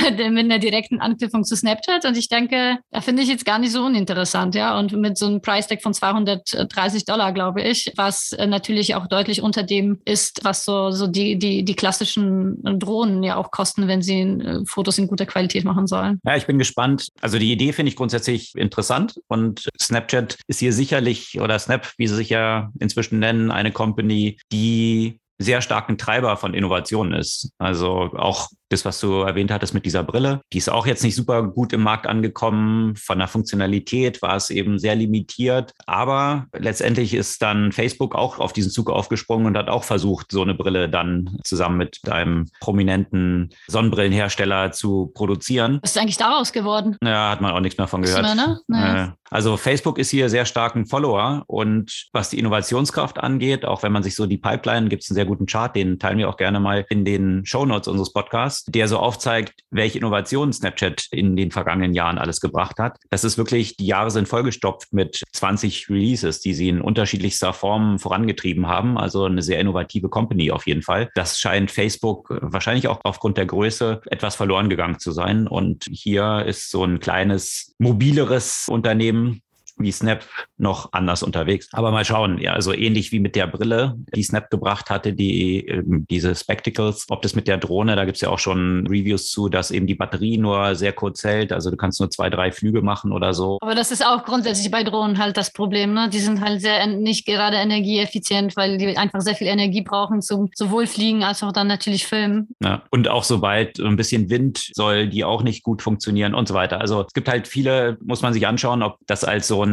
[0.30, 2.04] mit einer direkten Anknüpfung zu Snapchat.
[2.04, 4.78] Und ich denke, da finde ich jetzt gar nicht so uninteressant, ja.
[4.78, 9.06] Und mit so einem Price Tag von 230 Dollar, glaube ich, was äh, natürlich auch
[9.06, 13.88] deutlich unter dem ist, was so, so die, die, die klassischen Drohnen ja auch kosten,
[13.88, 16.20] wenn sie äh, Fotos in guter Qualität machen sollen.
[16.24, 17.08] Ja, ich bin gespannt.
[17.20, 22.06] Also die Idee finde ich grundsätzlich interessant und Snapchat ist hier sicherlich oder Snap, wie
[22.06, 27.50] sie sich ja inzwischen nennen, eine Company, die sehr starken Treiber von Innovationen ist.
[27.58, 31.16] Also auch das, was du erwähnt hattest mit dieser Brille, die ist auch jetzt nicht
[31.16, 32.96] super gut im Markt angekommen.
[32.96, 35.74] Von der Funktionalität war es eben sehr limitiert.
[35.86, 40.42] Aber letztendlich ist dann Facebook auch auf diesen Zug aufgesprungen und hat auch versucht, so
[40.42, 45.80] eine Brille dann zusammen mit einem prominenten Sonnenbrillenhersteller zu produzieren.
[45.82, 46.96] Was ist eigentlich daraus geworden?
[47.02, 48.36] Ja, hat man auch nichts mehr von gehört.
[48.36, 48.60] Ne?
[48.68, 49.16] Naja.
[49.30, 54.02] Also Facebook ist hier sehr starken Follower und was die Innovationskraft angeht, auch wenn man
[54.02, 56.58] sich so die Pipeline, gibt es einen sehr guten Chart, den teilen wir auch gerne
[56.58, 61.50] mal in den Show Notes unseres Podcasts der so aufzeigt, welche Innovationen Snapchat in den
[61.50, 62.98] vergangenen Jahren alles gebracht hat.
[63.10, 67.98] Das ist wirklich, die Jahre sind vollgestopft mit 20 Releases, die sie in unterschiedlichster Form
[67.98, 68.98] vorangetrieben haben.
[68.98, 71.10] Also eine sehr innovative Company auf jeden Fall.
[71.14, 75.46] Das scheint Facebook wahrscheinlich auch aufgrund der Größe etwas verloren gegangen zu sein.
[75.46, 79.42] Und hier ist so ein kleines, mobileres Unternehmen
[79.82, 80.24] wie Snap
[80.58, 81.68] noch anders unterwegs.
[81.72, 85.66] Aber mal schauen, ja, also ähnlich wie mit der Brille, die Snap gebracht hatte, die
[85.66, 89.48] ähm, diese Spectacles, ob das mit der Drohne, da gibt's ja auch schon Reviews zu,
[89.48, 91.52] dass eben die Batterie nur sehr kurz hält.
[91.52, 93.58] Also du kannst nur zwei, drei Flüge machen oder so.
[93.60, 95.94] Aber das ist auch grundsätzlich bei Drohnen halt das Problem.
[95.94, 96.08] Ne?
[96.12, 100.50] Die sind halt sehr nicht gerade energieeffizient, weil die einfach sehr viel Energie brauchen zum
[100.54, 102.48] sowohl Fliegen als auch dann natürlich Filmen.
[102.62, 102.82] Ja.
[102.90, 106.80] Und auch sobald ein bisschen Wind soll die auch nicht gut funktionieren und so weiter.
[106.80, 109.69] Also es gibt halt viele, muss man sich anschauen, ob das als so ein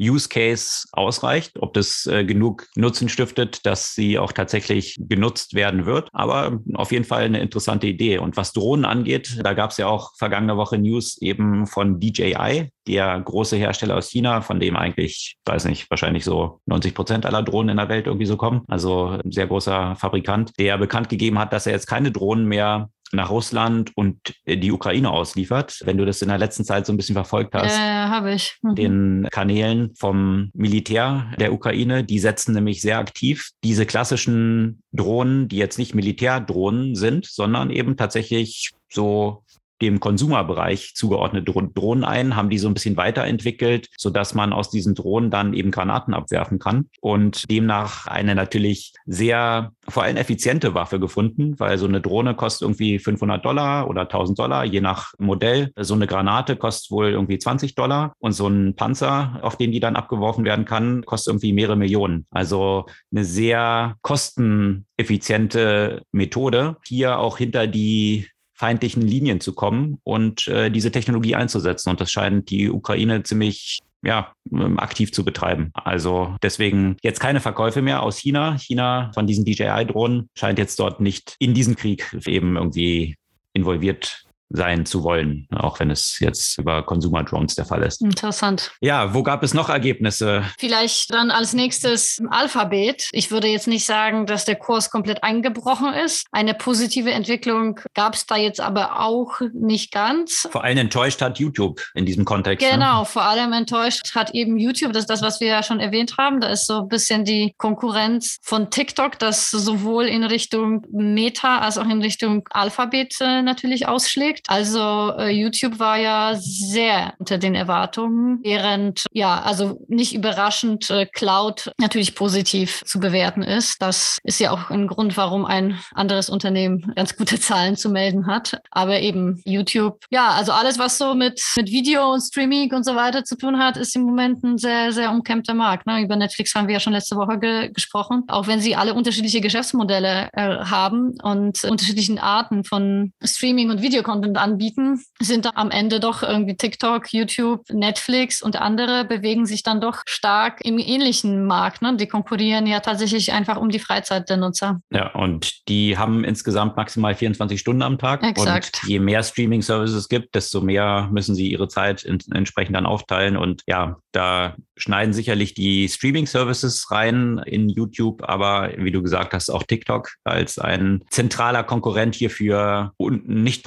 [0.00, 5.86] Use Case ausreicht, ob das äh, genug Nutzen stiftet, dass sie auch tatsächlich genutzt werden
[5.86, 6.08] wird.
[6.12, 8.18] Aber auf jeden Fall eine interessante Idee.
[8.18, 12.70] Und was Drohnen angeht, da gab es ja auch vergangene Woche News eben von DJI,
[12.88, 17.42] der große Hersteller aus China, von dem eigentlich, weiß nicht, wahrscheinlich so 90 Prozent aller
[17.42, 18.62] Drohnen in der Welt irgendwie so kommen.
[18.66, 22.90] Also ein sehr großer Fabrikant, der bekannt gegeben hat, dass er jetzt keine Drohnen mehr
[23.14, 25.80] nach Russland und die Ukraine ausliefert.
[25.84, 28.56] Wenn du das in der letzten Zeit so ein bisschen verfolgt hast, äh, habe ich.
[28.62, 28.74] Mhm.
[28.74, 35.56] den Kanälen vom Militär der Ukraine, die setzen nämlich sehr aktiv diese klassischen Drohnen, die
[35.56, 39.43] jetzt nicht Militärdrohnen sind, sondern eben tatsächlich so
[39.84, 44.70] dem Konsumerbereich zugeordnete Drohnen ein, haben die so ein bisschen weiterentwickelt, so dass man aus
[44.70, 50.74] diesen Drohnen dann eben Granaten abwerfen kann und demnach eine natürlich sehr vor allem effiziente
[50.74, 55.12] Waffe gefunden, weil so eine Drohne kostet irgendwie 500 Dollar oder 1000 Dollar, je nach
[55.18, 55.72] Modell.
[55.76, 59.80] So eine Granate kostet wohl irgendwie 20 Dollar und so ein Panzer, auf den die
[59.80, 62.26] dann abgeworfen werden kann, kostet irgendwie mehrere Millionen.
[62.30, 70.70] Also eine sehr kosteneffiziente Methode, hier auch hinter die feindlichen Linien zu kommen und äh,
[70.70, 71.90] diese Technologie einzusetzen.
[71.90, 75.70] Und das scheint die Ukraine ziemlich ja, ähm, aktiv zu betreiben.
[75.74, 78.56] Also deswegen jetzt keine Verkäufe mehr aus China.
[78.58, 83.16] China von diesen DJI-Drohnen scheint jetzt dort nicht in diesen Krieg eben irgendwie
[83.54, 84.23] involviert
[84.54, 88.00] sein zu wollen, auch wenn es jetzt über Consumer Drones der Fall ist.
[88.00, 88.72] Interessant.
[88.80, 90.44] Ja, wo gab es noch Ergebnisse?
[90.58, 93.08] Vielleicht dann als nächstes Alphabet.
[93.12, 96.26] Ich würde jetzt nicht sagen, dass der Kurs komplett eingebrochen ist.
[96.30, 100.48] Eine positive Entwicklung gab es da jetzt aber auch nicht ganz.
[100.50, 102.64] Vor allem enttäuscht hat YouTube in diesem Kontext.
[102.64, 102.74] Ne?
[102.74, 103.06] Genau, ne?
[103.06, 104.92] vor allem enttäuscht hat eben YouTube.
[104.92, 106.40] Das ist das, was wir ja schon erwähnt haben.
[106.40, 111.76] Da ist so ein bisschen die Konkurrenz von TikTok, das sowohl in Richtung Meta als
[111.76, 114.43] auch in Richtung Alphabet äh, natürlich ausschlägt.
[114.46, 121.06] Also äh, YouTube war ja sehr unter den Erwartungen, während ja, also nicht überraschend äh,
[121.06, 123.80] Cloud natürlich positiv zu bewerten ist.
[123.80, 128.26] Das ist ja auch ein Grund, warum ein anderes Unternehmen ganz gute Zahlen zu melden
[128.26, 128.58] hat.
[128.70, 132.94] Aber eben YouTube, ja, also alles, was so mit, mit Video und Streaming und so
[132.94, 135.86] weiter zu tun hat, ist im Moment ein sehr, sehr umkämpfter Markt.
[135.86, 136.02] Ne?
[136.02, 138.24] Über Netflix haben wir ja schon letzte Woche ge gesprochen.
[138.28, 144.33] Auch wenn sie alle unterschiedliche Geschäftsmodelle äh, haben und unterschiedlichen Arten von Streaming und Videocontent
[144.34, 149.80] Content anbieten, sind am Ende doch irgendwie TikTok, YouTube, Netflix und andere bewegen sich dann
[149.80, 151.82] doch stark im ähnlichen Markt.
[151.82, 151.96] Ne?
[151.96, 154.80] Die konkurrieren ja tatsächlich einfach um die Freizeit der Nutzer.
[154.90, 158.22] Ja, und die haben insgesamt maximal 24 Stunden am Tag.
[158.22, 158.80] Exakt.
[158.82, 162.86] Und je mehr Streaming-Services es gibt, desto mehr müssen sie ihre Zeit in, entsprechend dann
[162.86, 163.36] aufteilen.
[163.36, 169.50] Und ja, da schneiden sicherlich die Streaming-Services rein in YouTube, aber wie du gesagt hast,
[169.50, 173.64] auch TikTok als ein zentraler Konkurrent hier für nicht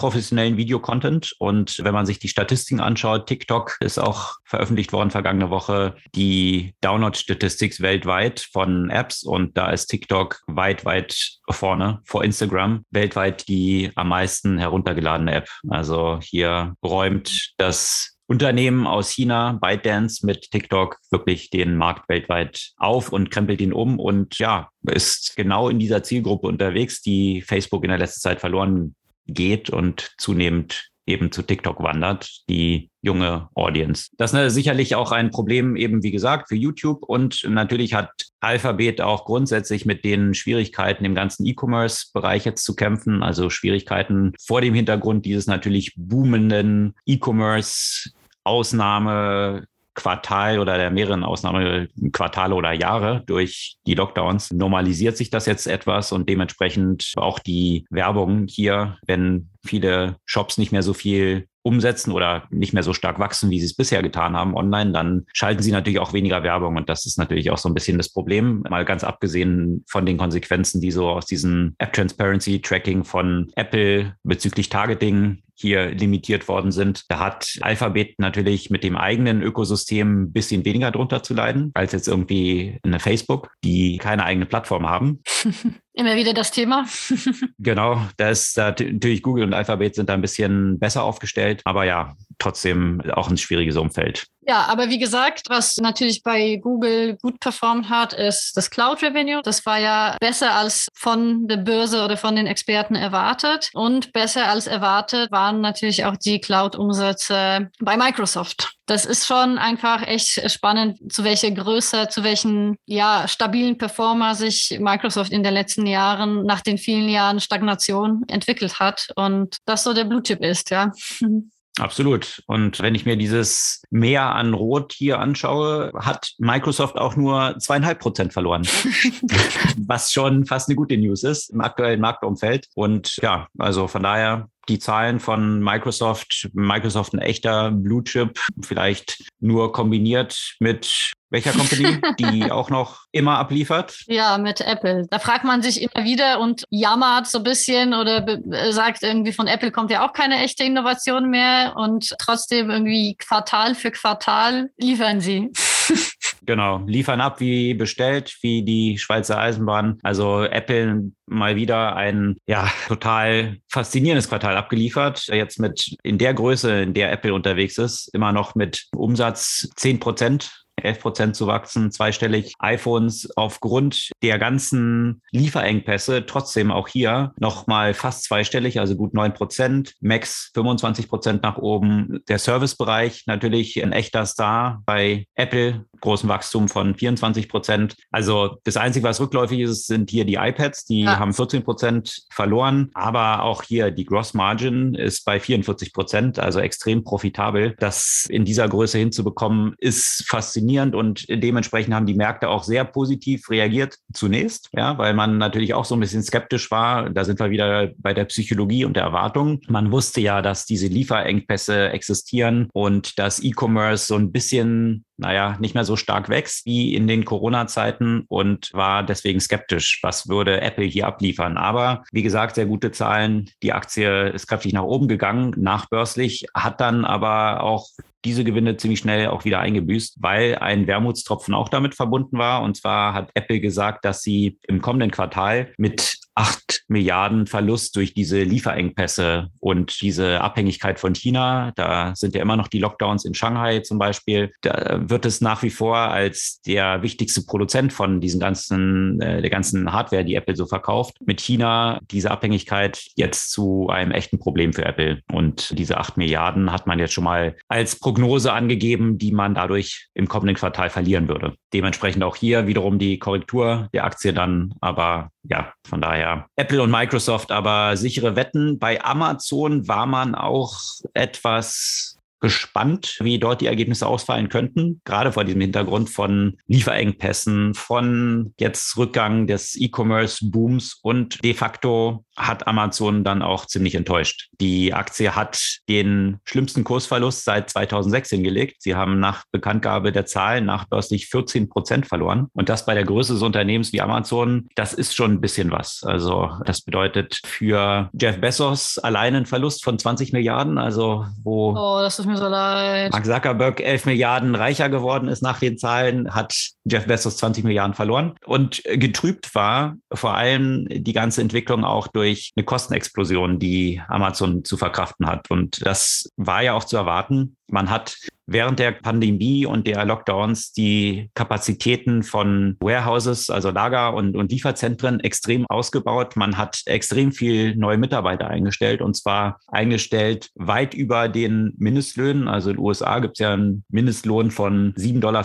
[0.47, 1.33] professionellen Videocontent.
[1.39, 6.73] Und wenn man sich die Statistiken anschaut, TikTok ist auch veröffentlicht worden vergangene Woche, die
[6.81, 13.91] Download-Statistics weltweit von Apps und da ist TikTok weit, weit vorne vor Instagram, weltweit die
[13.95, 15.49] am meisten heruntergeladene App.
[15.69, 23.13] Also hier räumt das Unternehmen aus China, ByteDance mit TikTok, wirklich den Markt weltweit auf
[23.13, 27.89] und krempelt ihn um und ja, ist genau in dieser Zielgruppe unterwegs, die Facebook in
[27.89, 28.95] der letzten Zeit verloren
[29.27, 34.09] geht und zunehmend eben zu TikTok wandert, die junge Audience.
[34.17, 38.11] Das ist sicherlich auch ein Problem eben, wie gesagt, für YouTube und natürlich hat
[38.41, 44.59] Alphabet auch grundsätzlich mit den Schwierigkeiten im ganzen E-Commerce-Bereich jetzt zu kämpfen, also Schwierigkeiten vor
[44.61, 48.11] dem Hintergrund dieses natürlich boomenden E-Commerce
[48.43, 49.65] Ausnahme
[49.97, 56.11] Quartal oder der mehreren Ausnahmequartale oder Jahre durch die Lockdowns normalisiert sich das jetzt etwas
[56.11, 62.43] und dementsprechend auch die Werbung hier, wenn viele Shops nicht mehr so viel umsetzen oder
[62.51, 65.71] nicht mehr so stark wachsen, wie sie es bisher getan haben online, dann schalten sie
[65.71, 66.77] natürlich auch weniger Werbung.
[66.77, 68.63] Und das ist natürlich auch so ein bisschen das Problem.
[68.69, 74.15] Mal ganz abgesehen von den Konsequenzen, die so aus diesem App Transparency Tracking von Apple
[74.23, 77.03] bezüglich Targeting hier limitiert worden sind.
[77.09, 81.93] Da hat Alphabet natürlich mit dem eigenen Ökosystem ein bisschen weniger drunter zu leiden, als
[81.93, 85.21] jetzt irgendwie eine Facebook, die keine eigene Plattform haben.
[85.97, 86.85] Immer wieder das Thema.
[87.57, 92.15] genau, da ist natürlich Google und Alphabet sind da ein bisschen besser aufgestellt, aber ja,
[92.37, 94.27] trotzdem auch ein schwieriges Umfeld.
[94.49, 99.41] Ja, aber wie gesagt, was natürlich bei Google gut performt hat, ist das Cloud Revenue.
[99.43, 103.69] Das war ja besser als von der Börse oder von den Experten erwartet.
[103.73, 108.77] Und besser als erwartet waren natürlich auch die Cloud-Umsätze bei Microsoft.
[108.85, 114.77] Das ist schon einfach echt spannend, zu welcher Größe, zu welchen ja, stabilen Performer sich
[114.79, 119.93] Microsoft in den letzten Jahren nach den vielen Jahren Stagnation entwickelt hat und das so
[119.93, 120.91] der Blue-Chip ist, ja.
[121.79, 122.41] Absolut.
[122.47, 127.99] Und wenn ich mir dieses Meer an Rot hier anschaue, hat Microsoft auch nur zweieinhalb
[127.99, 128.63] Prozent verloren.
[129.77, 132.67] Was schon fast eine gute News ist im aktuellen Marktumfeld.
[132.73, 139.23] Und ja, also von daher die Zahlen von Microsoft, Microsoft ein echter Blue Chip, vielleicht
[139.39, 144.03] nur kombiniert mit welcher Company, die auch noch immer abliefert?
[144.07, 145.07] Ja, mit Apple.
[145.09, 148.39] Da fragt man sich immer wieder und jammert so ein bisschen oder
[148.71, 153.75] sagt irgendwie von Apple kommt ja auch keine echte Innovation mehr und trotzdem irgendwie Quartal
[153.75, 155.51] für Quartal liefern sie.
[156.47, 159.99] Genau, liefern ab wie bestellt, wie die Schweizer Eisenbahn.
[160.01, 165.27] Also Apple mal wieder ein ja total faszinierendes Quartal abgeliefert.
[165.27, 169.99] Jetzt mit in der Größe, in der Apple unterwegs ist, immer noch mit Umsatz 10
[169.99, 172.53] Prozent 11 Prozent zu wachsen, zweistellig.
[172.59, 179.93] iPhones aufgrund der ganzen Lieferengpässe trotzdem auch hier nochmal fast zweistellig, also gut 9 Prozent.
[179.99, 182.19] Max 25 Prozent nach oben.
[182.27, 187.95] Der Servicebereich natürlich ein echter Star bei Apple, großen Wachstum von 24 Prozent.
[188.11, 190.85] Also das Einzige, was rückläufig ist, sind hier die iPads.
[190.85, 191.19] Die ja.
[191.19, 192.89] haben 14 Prozent verloren.
[192.93, 197.75] Aber auch hier die Gross Margin ist bei 44 Prozent, also extrem profitabel.
[197.79, 202.85] Das in dieser Größe hinzubekommen, ist faszinierend faszinierend und dementsprechend haben die Märkte auch sehr
[202.85, 207.09] positiv reagiert zunächst, ja, weil man natürlich auch so ein bisschen skeptisch war.
[207.09, 209.59] Da sind wir wieder bei der Psychologie und der Erwartung.
[209.67, 215.75] Man wusste ja, dass diese Lieferengpässe existieren und dass E-Commerce so ein bisschen naja, nicht
[215.75, 220.85] mehr so stark wächst wie in den Corona-Zeiten und war deswegen skeptisch, was würde Apple
[220.85, 221.57] hier abliefern.
[221.57, 223.49] Aber wie gesagt, sehr gute Zahlen.
[223.63, 227.87] Die Aktie ist kräftig nach oben gegangen, nachbörslich, hat dann aber auch
[228.25, 232.61] diese Gewinne ziemlich schnell auch wieder eingebüßt, weil ein Wermutstropfen auch damit verbunden war.
[232.61, 238.13] Und zwar hat Apple gesagt, dass sie im kommenden Quartal mit 8 Milliarden Verlust durch
[238.13, 241.71] diese Lieferengpässe und diese Abhängigkeit von China.
[241.75, 244.53] Da sind ja immer noch die Lockdowns in Shanghai zum Beispiel.
[244.61, 249.49] Da wird es nach wie vor als der wichtigste Produzent von diesen ganzen, äh, der
[249.49, 254.73] ganzen Hardware, die Apple so verkauft, mit China diese Abhängigkeit jetzt zu einem echten Problem
[254.73, 255.21] für Apple.
[255.31, 260.09] Und diese 8 Milliarden hat man jetzt schon mal als Prognose angegeben, die man dadurch
[260.13, 261.55] im kommenden Quartal verlieren würde.
[261.73, 266.91] Dementsprechend auch hier wiederum die Korrektur der Aktie dann, aber ja, von daher Apple und
[266.91, 268.79] Microsoft aber sichere Wetten.
[268.79, 270.79] Bei Amazon war man auch
[271.13, 278.53] etwas gespannt, wie dort die Ergebnisse ausfallen könnten, gerade vor diesem Hintergrund von Lieferengpässen, von
[278.59, 284.49] jetzt Rückgang des E-Commerce-Booms und de facto hat Amazon dann auch ziemlich enttäuscht.
[284.61, 288.75] Die Aktie hat den schlimmsten Kursverlust seit 2006 hingelegt.
[288.79, 292.47] Sie haben nach Bekanntgabe der Zahlen nachbörslich 14 Prozent verloren.
[292.53, 296.03] Und das bei der Größe des Unternehmens wie Amazon, das ist schon ein bisschen was.
[296.03, 300.77] Also das bedeutet für Jeff Bezos allein einen Verlust von 20 Milliarden.
[300.77, 303.11] Also wo oh, das ist mir so leid.
[303.11, 306.53] Mark Zuckerberg 11 Milliarden reicher geworden ist nach den Zahlen, hat
[306.85, 308.35] Jeff Bezos 20 Milliarden verloren.
[308.45, 314.65] Und getrübt war vor allem die ganze Entwicklung auch durch durch eine Kostenexplosion, die Amazon
[314.65, 315.49] zu verkraften hat.
[315.49, 317.55] Und das war ja auch zu erwarten.
[317.67, 318.17] Man hat
[318.47, 325.19] während der Pandemie und der Lockdowns die Kapazitäten von Warehouses, also Lager und, und Lieferzentren,
[325.19, 326.35] extrem ausgebaut.
[326.35, 332.47] Man hat extrem viel neue Mitarbeiter eingestellt und zwar eingestellt weit über den Mindestlöhnen.
[332.47, 335.43] Also in den USA gibt es ja einen Mindestlohn von 7,25 Dollar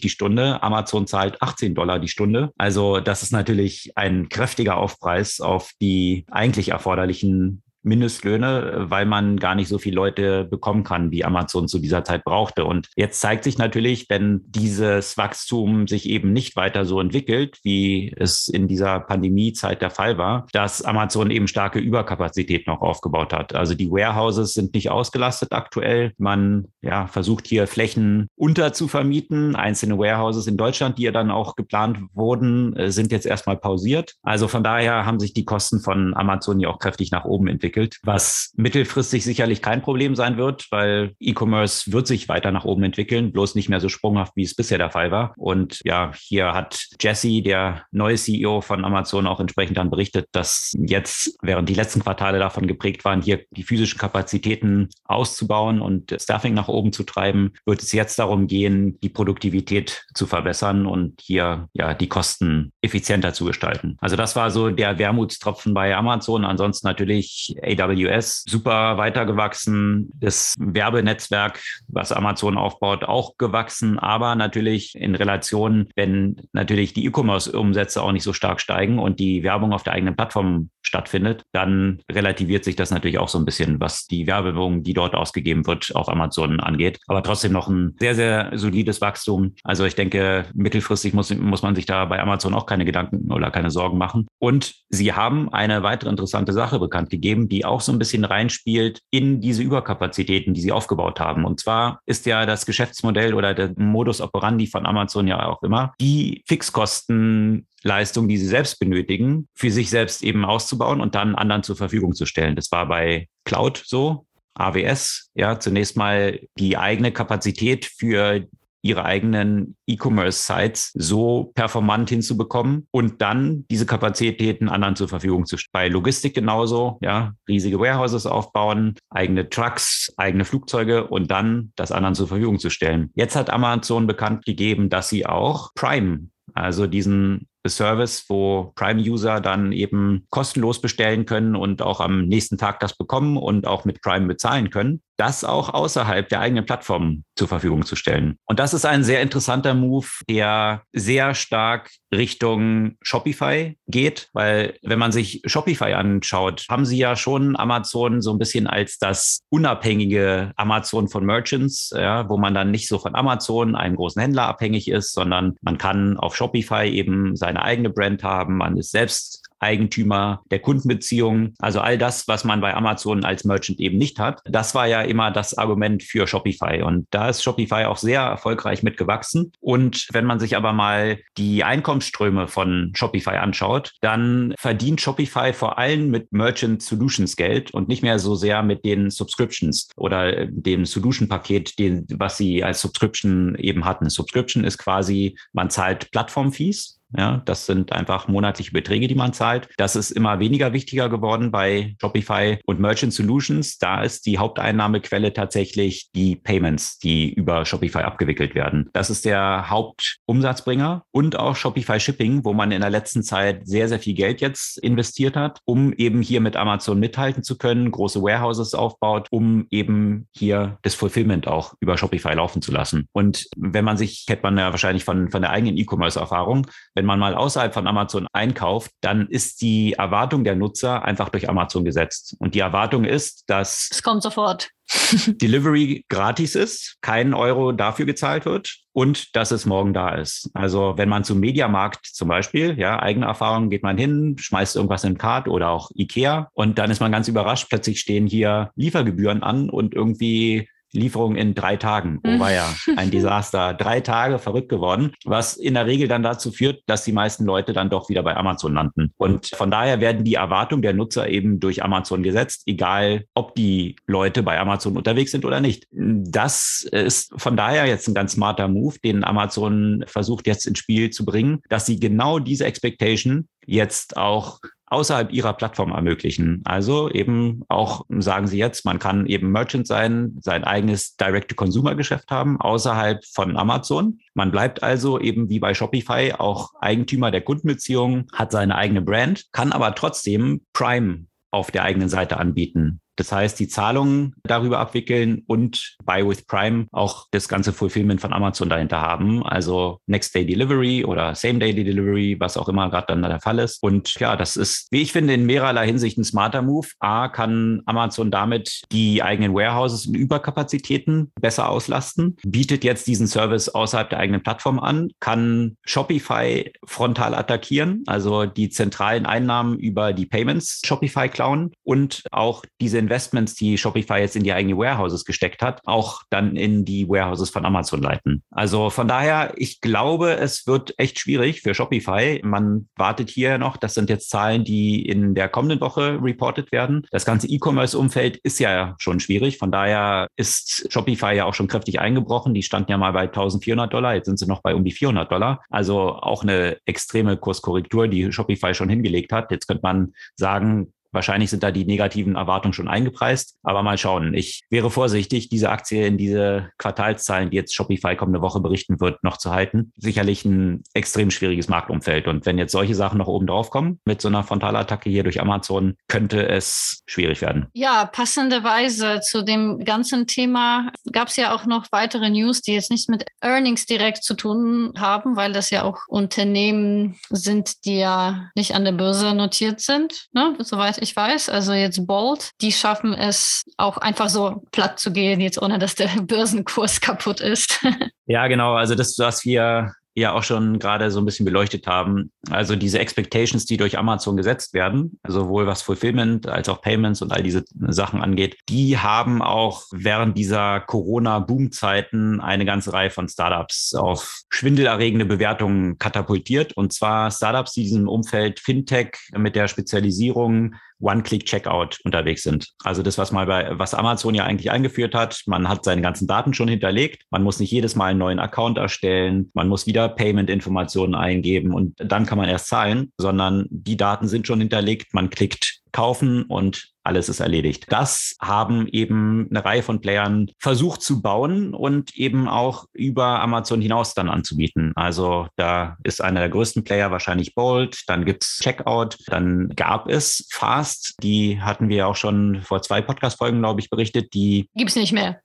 [0.00, 0.62] die Stunde.
[0.62, 2.52] Amazon zahlt 18 Dollar die Stunde.
[2.56, 9.54] Also das ist natürlich ein kräftiger Aufpreis auf die eigentlich erforderlichen Mindestlöhne, weil man gar
[9.54, 12.64] nicht so viele Leute bekommen kann, wie Amazon zu dieser Zeit brauchte.
[12.64, 18.12] Und jetzt zeigt sich natürlich, wenn dieses Wachstum sich eben nicht weiter so entwickelt, wie
[18.16, 23.54] es in dieser Pandemiezeit der Fall war, dass Amazon eben starke Überkapazität noch aufgebaut hat.
[23.54, 26.12] Also die Warehouses sind nicht ausgelastet aktuell.
[26.18, 29.54] Man ja, versucht hier Flächen unterzuvermieten.
[29.54, 34.14] Einzelne Warehouses in Deutschland, die ja dann auch geplant wurden, äh, sind jetzt erstmal pausiert.
[34.22, 37.75] Also von daher haben sich die Kosten von Amazon ja auch kräftig nach oben entwickelt
[37.76, 42.82] entwickelt, was mittelfristig sicherlich kein Problem sein wird, weil E-Commerce wird sich weiter nach oben
[42.82, 45.34] entwickeln, bloß nicht mehr so sprunghaft, wie es bisher der Fall war.
[45.36, 50.72] Und ja, hier hat Jesse, der neue CEO von Amazon, auch entsprechend dann berichtet, dass
[50.78, 56.54] jetzt, während die letzten Quartale davon geprägt waren, hier die physischen Kapazitäten auszubauen und Staffing
[56.54, 61.68] nach oben zu treiben, wird es jetzt darum gehen, die Produktivität zu verbessern und hier
[61.74, 63.96] ja die Kosten effizienter zu gestalten.
[64.00, 66.44] Also das war so der Wermutstropfen bei Amazon.
[66.44, 70.10] Ansonsten natürlich AWS super weitergewachsen.
[70.14, 78.02] Das Werbenetzwerk, was Amazon aufbaut, auch gewachsen, aber natürlich in Relation, wenn natürlich die E-Commerce-Umsätze
[78.02, 82.64] auch nicht so stark steigen und die Werbung auf der eigenen Plattform stattfindet, dann relativiert
[82.64, 86.08] sich das natürlich auch so ein bisschen, was die Werbung, die dort ausgegeben wird, auf
[86.08, 87.00] Amazon angeht.
[87.08, 89.54] Aber trotzdem noch ein sehr, sehr solides Wachstum.
[89.64, 93.50] Also ich denke, mittelfristig muss, muss man sich da bei Amazon auch keine Gedanken oder
[93.50, 94.26] keine Sorgen machen.
[94.38, 99.00] Und sie haben eine weitere interessante Sache bekannt gegeben, die auch so ein bisschen reinspielt
[99.10, 101.44] in diese Überkapazitäten, die sie aufgebaut haben.
[101.44, 105.94] Und zwar ist ja das Geschäftsmodell oder der Modus operandi von Amazon ja auch immer,
[106.00, 111.62] die Fixkosten Leistung, die sie selbst benötigen, für sich selbst eben auszubauen und dann anderen
[111.62, 112.56] zur Verfügung zu stellen.
[112.56, 114.26] Das war bei Cloud so.
[114.58, 118.46] AWS, ja, zunächst mal die eigene Kapazität für
[118.86, 125.72] ihre eigenen E-Commerce-Sites so performant hinzubekommen und dann diese Kapazitäten anderen zur Verfügung zu stellen.
[125.72, 132.14] Bei Logistik genauso, ja, riesige Warehouses aufbauen, eigene Trucks, eigene Flugzeuge und dann das anderen
[132.14, 133.10] zur Verfügung zu stellen.
[133.14, 139.72] Jetzt hat Amazon bekannt gegeben, dass sie auch Prime also diesen Service, wo Prime-User dann
[139.72, 144.26] eben kostenlos bestellen können und auch am nächsten Tag das bekommen und auch mit Prime
[144.26, 148.36] bezahlen können das auch außerhalb der eigenen Plattform zur Verfügung zu stellen.
[148.46, 154.98] Und das ist ein sehr interessanter Move, der sehr stark Richtung Shopify geht, weil wenn
[154.98, 160.52] man sich Shopify anschaut, haben sie ja schon Amazon so ein bisschen als das unabhängige
[160.56, 164.88] Amazon von Merchants, ja, wo man dann nicht so von Amazon, einem großen Händler abhängig
[164.88, 170.42] ist, sondern man kann auf Shopify eben seine eigene Brand haben, man ist selbst Eigentümer
[170.50, 171.54] der Kundenbeziehungen.
[171.58, 174.40] Also all das, was man bei Amazon als Merchant eben nicht hat.
[174.44, 176.82] Das war ja immer das Argument für Shopify.
[176.82, 179.52] Und da ist Shopify auch sehr erfolgreich mitgewachsen.
[179.60, 185.78] Und wenn man sich aber mal die Einkommensströme von Shopify anschaut, dann verdient Shopify vor
[185.78, 190.84] allem mit Merchant Solutions Geld und nicht mehr so sehr mit den Subscriptions oder dem
[190.84, 191.74] Solution-Paket,
[192.18, 194.08] was sie als Subscription eben hatten.
[194.08, 199.68] Subscription ist quasi, man zahlt Plattform-Fees ja, das sind einfach monatliche Beträge, die man zahlt.
[199.76, 203.78] Das ist immer weniger wichtiger geworden bei Shopify und Merchant Solutions.
[203.78, 208.90] Da ist die Haupteinnahmequelle tatsächlich die Payments, die über Shopify abgewickelt werden.
[208.92, 213.88] Das ist der Hauptumsatzbringer und auch Shopify Shipping, wo man in der letzten Zeit sehr,
[213.88, 218.20] sehr viel Geld jetzt investiert hat, um eben hier mit Amazon mithalten zu können, große
[218.22, 223.08] Warehouses aufbaut, um eben hier das Fulfillment auch über Shopify laufen zu lassen.
[223.12, 227.18] Und wenn man sich, kennt man ja wahrscheinlich von, von der eigenen E-Commerce-Erfahrung, wenn man
[227.18, 232.34] mal außerhalb von Amazon einkauft, dann ist die Erwartung der Nutzer einfach durch Amazon gesetzt.
[232.38, 234.70] Und die Erwartung ist, dass es kommt sofort.
[235.26, 240.48] Delivery gratis ist, kein Euro dafür gezahlt wird und dass es morgen da ist.
[240.54, 245.04] Also wenn man zum Mediamarkt zum Beispiel, ja, eigene Erfahrung, geht man hin, schmeißt irgendwas
[245.04, 248.70] in den Card oder auch Ikea und dann ist man ganz überrascht, plötzlich stehen hier
[248.76, 252.20] Liefergebühren an und irgendwie Lieferung in drei Tagen.
[252.24, 253.74] Oh war ja ein Desaster.
[253.74, 257.72] Drei Tage verrückt geworden, was in der Regel dann dazu führt, dass die meisten Leute
[257.72, 259.12] dann doch wieder bei Amazon landen.
[259.16, 263.96] Und von daher werden die Erwartungen der Nutzer eben durch Amazon gesetzt, egal ob die
[264.06, 265.86] Leute bei Amazon unterwegs sind oder nicht.
[265.90, 271.10] Das ist von daher jetzt ein ganz smarter Move, den Amazon versucht jetzt ins Spiel
[271.10, 276.62] zu bringen, dass sie genau diese Expectation jetzt auch außerhalb ihrer Plattform ermöglichen.
[276.64, 282.60] Also eben auch, sagen Sie jetzt, man kann eben Merchant sein, sein eigenes Direct-to-Consumer-Geschäft haben,
[282.60, 284.20] außerhalb von Amazon.
[284.34, 289.46] Man bleibt also eben wie bei Shopify auch Eigentümer der Kundenbeziehungen, hat seine eigene Brand,
[289.52, 293.00] kann aber trotzdem Prime auf der eigenen Seite anbieten.
[293.16, 298.32] Das heißt, die Zahlungen darüber abwickeln und Buy with Prime auch das ganze Fulfillment von
[298.32, 299.44] Amazon dahinter haben.
[299.44, 303.58] Also Next Day Delivery oder Same Day Delivery, was auch immer gerade dann der Fall
[303.58, 303.82] ist.
[303.82, 306.88] Und ja, das ist, wie ich finde, in mehrerlei Hinsicht ein smarter Move.
[307.00, 313.68] A, kann Amazon damit die eigenen Warehouses und Überkapazitäten besser auslasten, bietet jetzt diesen Service
[313.68, 320.26] außerhalb der eigenen Plattform an, kann Shopify frontal attackieren, also die zentralen Einnahmen über die
[320.26, 325.62] Payments Shopify klauen und auch diese Investments, die Shopify jetzt in die eigenen Warehouses gesteckt
[325.62, 328.42] hat, auch dann in die Warehouses von Amazon leiten.
[328.50, 332.40] Also von daher, ich glaube, es wird echt schwierig für Shopify.
[332.42, 333.76] Man wartet hier noch.
[333.76, 337.06] Das sind jetzt Zahlen, die in der kommenden Woche reported werden.
[337.12, 339.58] Das ganze E-Commerce-Umfeld ist ja schon schwierig.
[339.58, 342.54] Von daher ist Shopify ja auch schon kräftig eingebrochen.
[342.54, 344.14] Die standen ja mal bei 1400 Dollar.
[344.14, 345.62] Jetzt sind sie noch bei um die 400 Dollar.
[345.70, 349.50] Also auch eine extreme Kurskorrektur, die Shopify schon hingelegt hat.
[349.50, 354.34] Jetzt könnte man sagen, Wahrscheinlich sind da die negativen Erwartungen schon eingepreist, aber mal schauen.
[354.34, 359.22] Ich wäre vorsichtig, diese Aktie in diese Quartalszahlen, die jetzt Shopify kommende Woche berichten wird,
[359.22, 359.92] noch zu halten.
[359.96, 362.28] Sicherlich ein extrem schwieriges Marktumfeld.
[362.28, 365.40] Und wenn jetzt solche Sachen noch oben drauf kommen, mit so einer Frontalattacke hier durch
[365.40, 367.66] Amazon, könnte es schwierig werden.
[367.72, 372.90] Ja, passenderweise zu dem ganzen Thema gab es ja auch noch weitere News, die jetzt
[372.90, 378.50] nicht mit Earnings direkt zu tun haben, weil das ja auch Unternehmen sind, die ja
[378.54, 380.54] nicht an der Börse notiert sind, ne?
[380.58, 385.40] soweit ich weiß, also jetzt Bolt, die schaffen es auch einfach so platt zu gehen,
[385.40, 387.84] jetzt ohne dass der Börsenkurs kaputt ist.
[388.28, 388.74] Ja, genau.
[388.74, 392.32] Also das, was wir ja auch schon gerade so ein bisschen beleuchtet haben.
[392.50, 397.32] Also diese Expectations, die durch Amazon gesetzt werden, sowohl was Fulfillment als auch Payments und
[397.32, 403.94] all diese Sachen angeht, die haben auch während dieser Corona-Boom-Zeiten eine ganze Reihe von Startups
[403.94, 406.74] auf schwindelerregende Bewertungen katapultiert.
[406.76, 412.68] Und zwar Startups, die in diesem Umfeld Fintech mit der Spezialisierung One-Click-Checkout unterwegs sind.
[412.82, 415.42] Also das, was mal bei, was Amazon ja eigentlich eingeführt hat.
[415.46, 417.24] Man hat seine ganzen Daten schon hinterlegt.
[417.30, 419.50] Man muss nicht jedes Mal einen neuen Account erstellen.
[419.54, 424.46] Man muss wieder Payment-Informationen eingeben und dann kann man erst zahlen, sondern die Daten sind
[424.46, 425.12] schon hinterlegt.
[425.12, 427.86] Man klickt kaufen und alles ist erledigt.
[427.88, 433.80] Das haben eben eine Reihe von Playern versucht zu bauen und eben auch über Amazon
[433.80, 434.92] hinaus dann anzubieten.
[434.96, 440.46] Also da ist einer der größten Player wahrscheinlich Bolt, dann gibt's Checkout, dann gab es
[440.50, 445.12] Fast, die hatten wir auch schon vor zwei Podcast-Folgen, glaube ich, berichtet, die gibt's nicht
[445.12, 445.40] mehr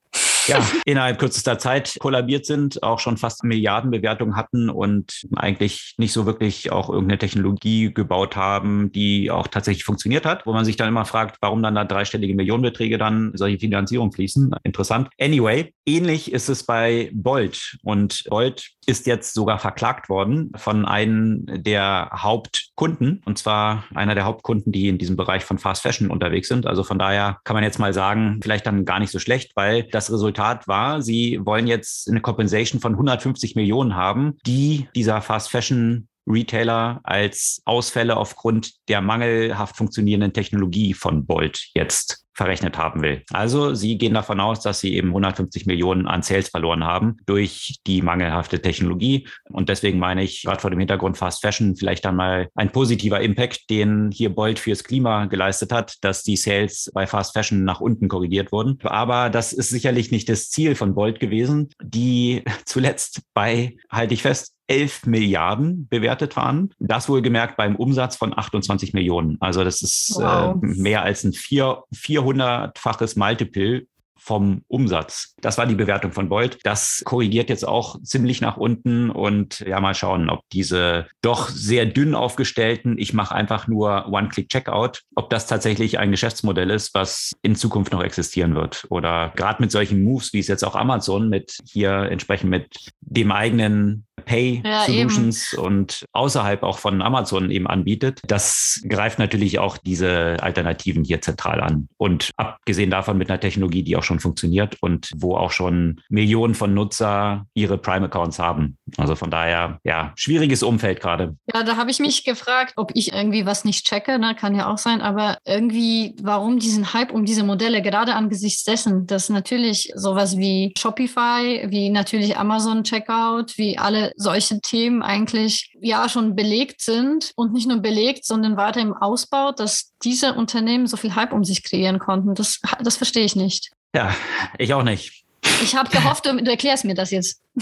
[0.47, 6.25] ja, innerhalb kürzester Zeit kollabiert sind, auch schon fast Milliardenbewertungen hatten und eigentlich nicht so
[6.25, 10.87] wirklich auch irgendeine Technologie gebaut haben, die auch tatsächlich funktioniert hat, wo man sich dann
[10.87, 14.55] immer fragt, warum dann da dreistellige Millionenbeträge dann solche Finanzierung fließen.
[14.63, 15.09] Interessant.
[15.19, 21.45] Anyway, ähnlich ist es bei Bolt und Bolt ist jetzt sogar verklagt worden von einem
[21.47, 26.47] der Hauptkunden und zwar einer der Hauptkunden, die in diesem Bereich von Fast Fashion unterwegs
[26.47, 26.65] sind.
[26.65, 29.83] Also von daher kann man jetzt mal sagen, vielleicht dann gar nicht so schlecht, weil
[29.83, 35.21] das Resultat Resultat war, sie wollen jetzt eine Compensation von 150 Millionen haben, die dieser
[35.21, 43.03] Fast Fashion Retailer als Ausfälle aufgrund der mangelhaft funktionierenden Technologie von Bolt jetzt verrechnet haben
[43.03, 43.21] will.
[43.31, 47.79] Also sie gehen davon aus, dass sie eben 150 Millionen an Sales verloren haben durch
[47.85, 49.27] die mangelhafte Technologie.
[49.51, 53.21] Und deswegen meine ich, gerade vor dem Hintergrund Fast Fashion, vielleicht dann mal ein positiver
[53.21, 57.79] Impact, den hier Bolt fürs Klima geleistet hat, dass die Sales bei Fast Fashion nach
[57.79, 58.79] unten korrigiert wurden.
[58.85, 64.23] Aber das ist sicherlich nicht das Ziel von Bolt gewesen, die zuletzt bei, halte ich
[64.23, 66.73] fest, 11 Milliarden bewertet waren.
[66.79, 69.37] Das wohlgemerkt beim Umsatz von 28 Millionen.
[69.41, 70.55] Also das ist wow.
[70.63, 73.85] äh, mehr als ein 400-faches Multiple
[74.21, 75.33] vom Umsatz.
[75.41, 76.59] Das war die Bewertung von Bolt.
[76.63, 81.87] Das korrigiert jetzt auch ziemlich nach unten und ja, mal schauen, ob diese doch sehr
[81.87, 87.55] dünn aufgestellten, ich mache einfach nur One-Click-Checkout, ob das tatsächlich ein Geschäftsmodell ist, was in
[87.55, 88.85] Zukunft noch existieren wird.
[88.89, 93.31] Oder gerade mit solchen Moves, wie es jetzt auch Amazon mit hier entsprechend mit dem
[93.31, 95.61] eigenen Pay ja, Solutions eben.
[95.63, 98.21] und außerhalb auch von Amazon eben anbietet.
[98.27, 101.87] Das greift natürlich auch diese Alternativen hier zentral an.
[101.97, 106.55] Und abgesehen davon mit einer Technologie, die auch schon funktioniert und wo auch schon Millionen
[106.55, 108.77] von Nutzer ihre Prime-Accounts haben.
[108.97, 111.35] Also von daher, ja, schwieriges Umfeld gerade.
[111.53, 114.35] Ja, da habe ich mich gefragt, ob ich irgendwie was nicht checke, ne?
[114.35, 119.07] kann ja auch sein, aber irgendwie, warum diesen Hype um diese Modelle, gerade angesichts dessen,
[119.07, 126.09] dass natürlich sowas wie Shopify, wie natürlich Amazon Checkout, wie alle solche Themen eigentlich ja
[126.09, 130.97] schon belegt sind und nicht nur belegt, sondern weiter im Ausbau, dass diese Unternehmen so
[130.97, 132.35] viel Hype um sich kreieren konnten.
[132.35, 133.71] Das, das verstehe ich nicht.
[133.95, 134.15] Ja,
[134.57, 135.25] ich auch nicht.
[135.63, 137.41] Ich habe gehofft, du, du erklärst mir das jetzt.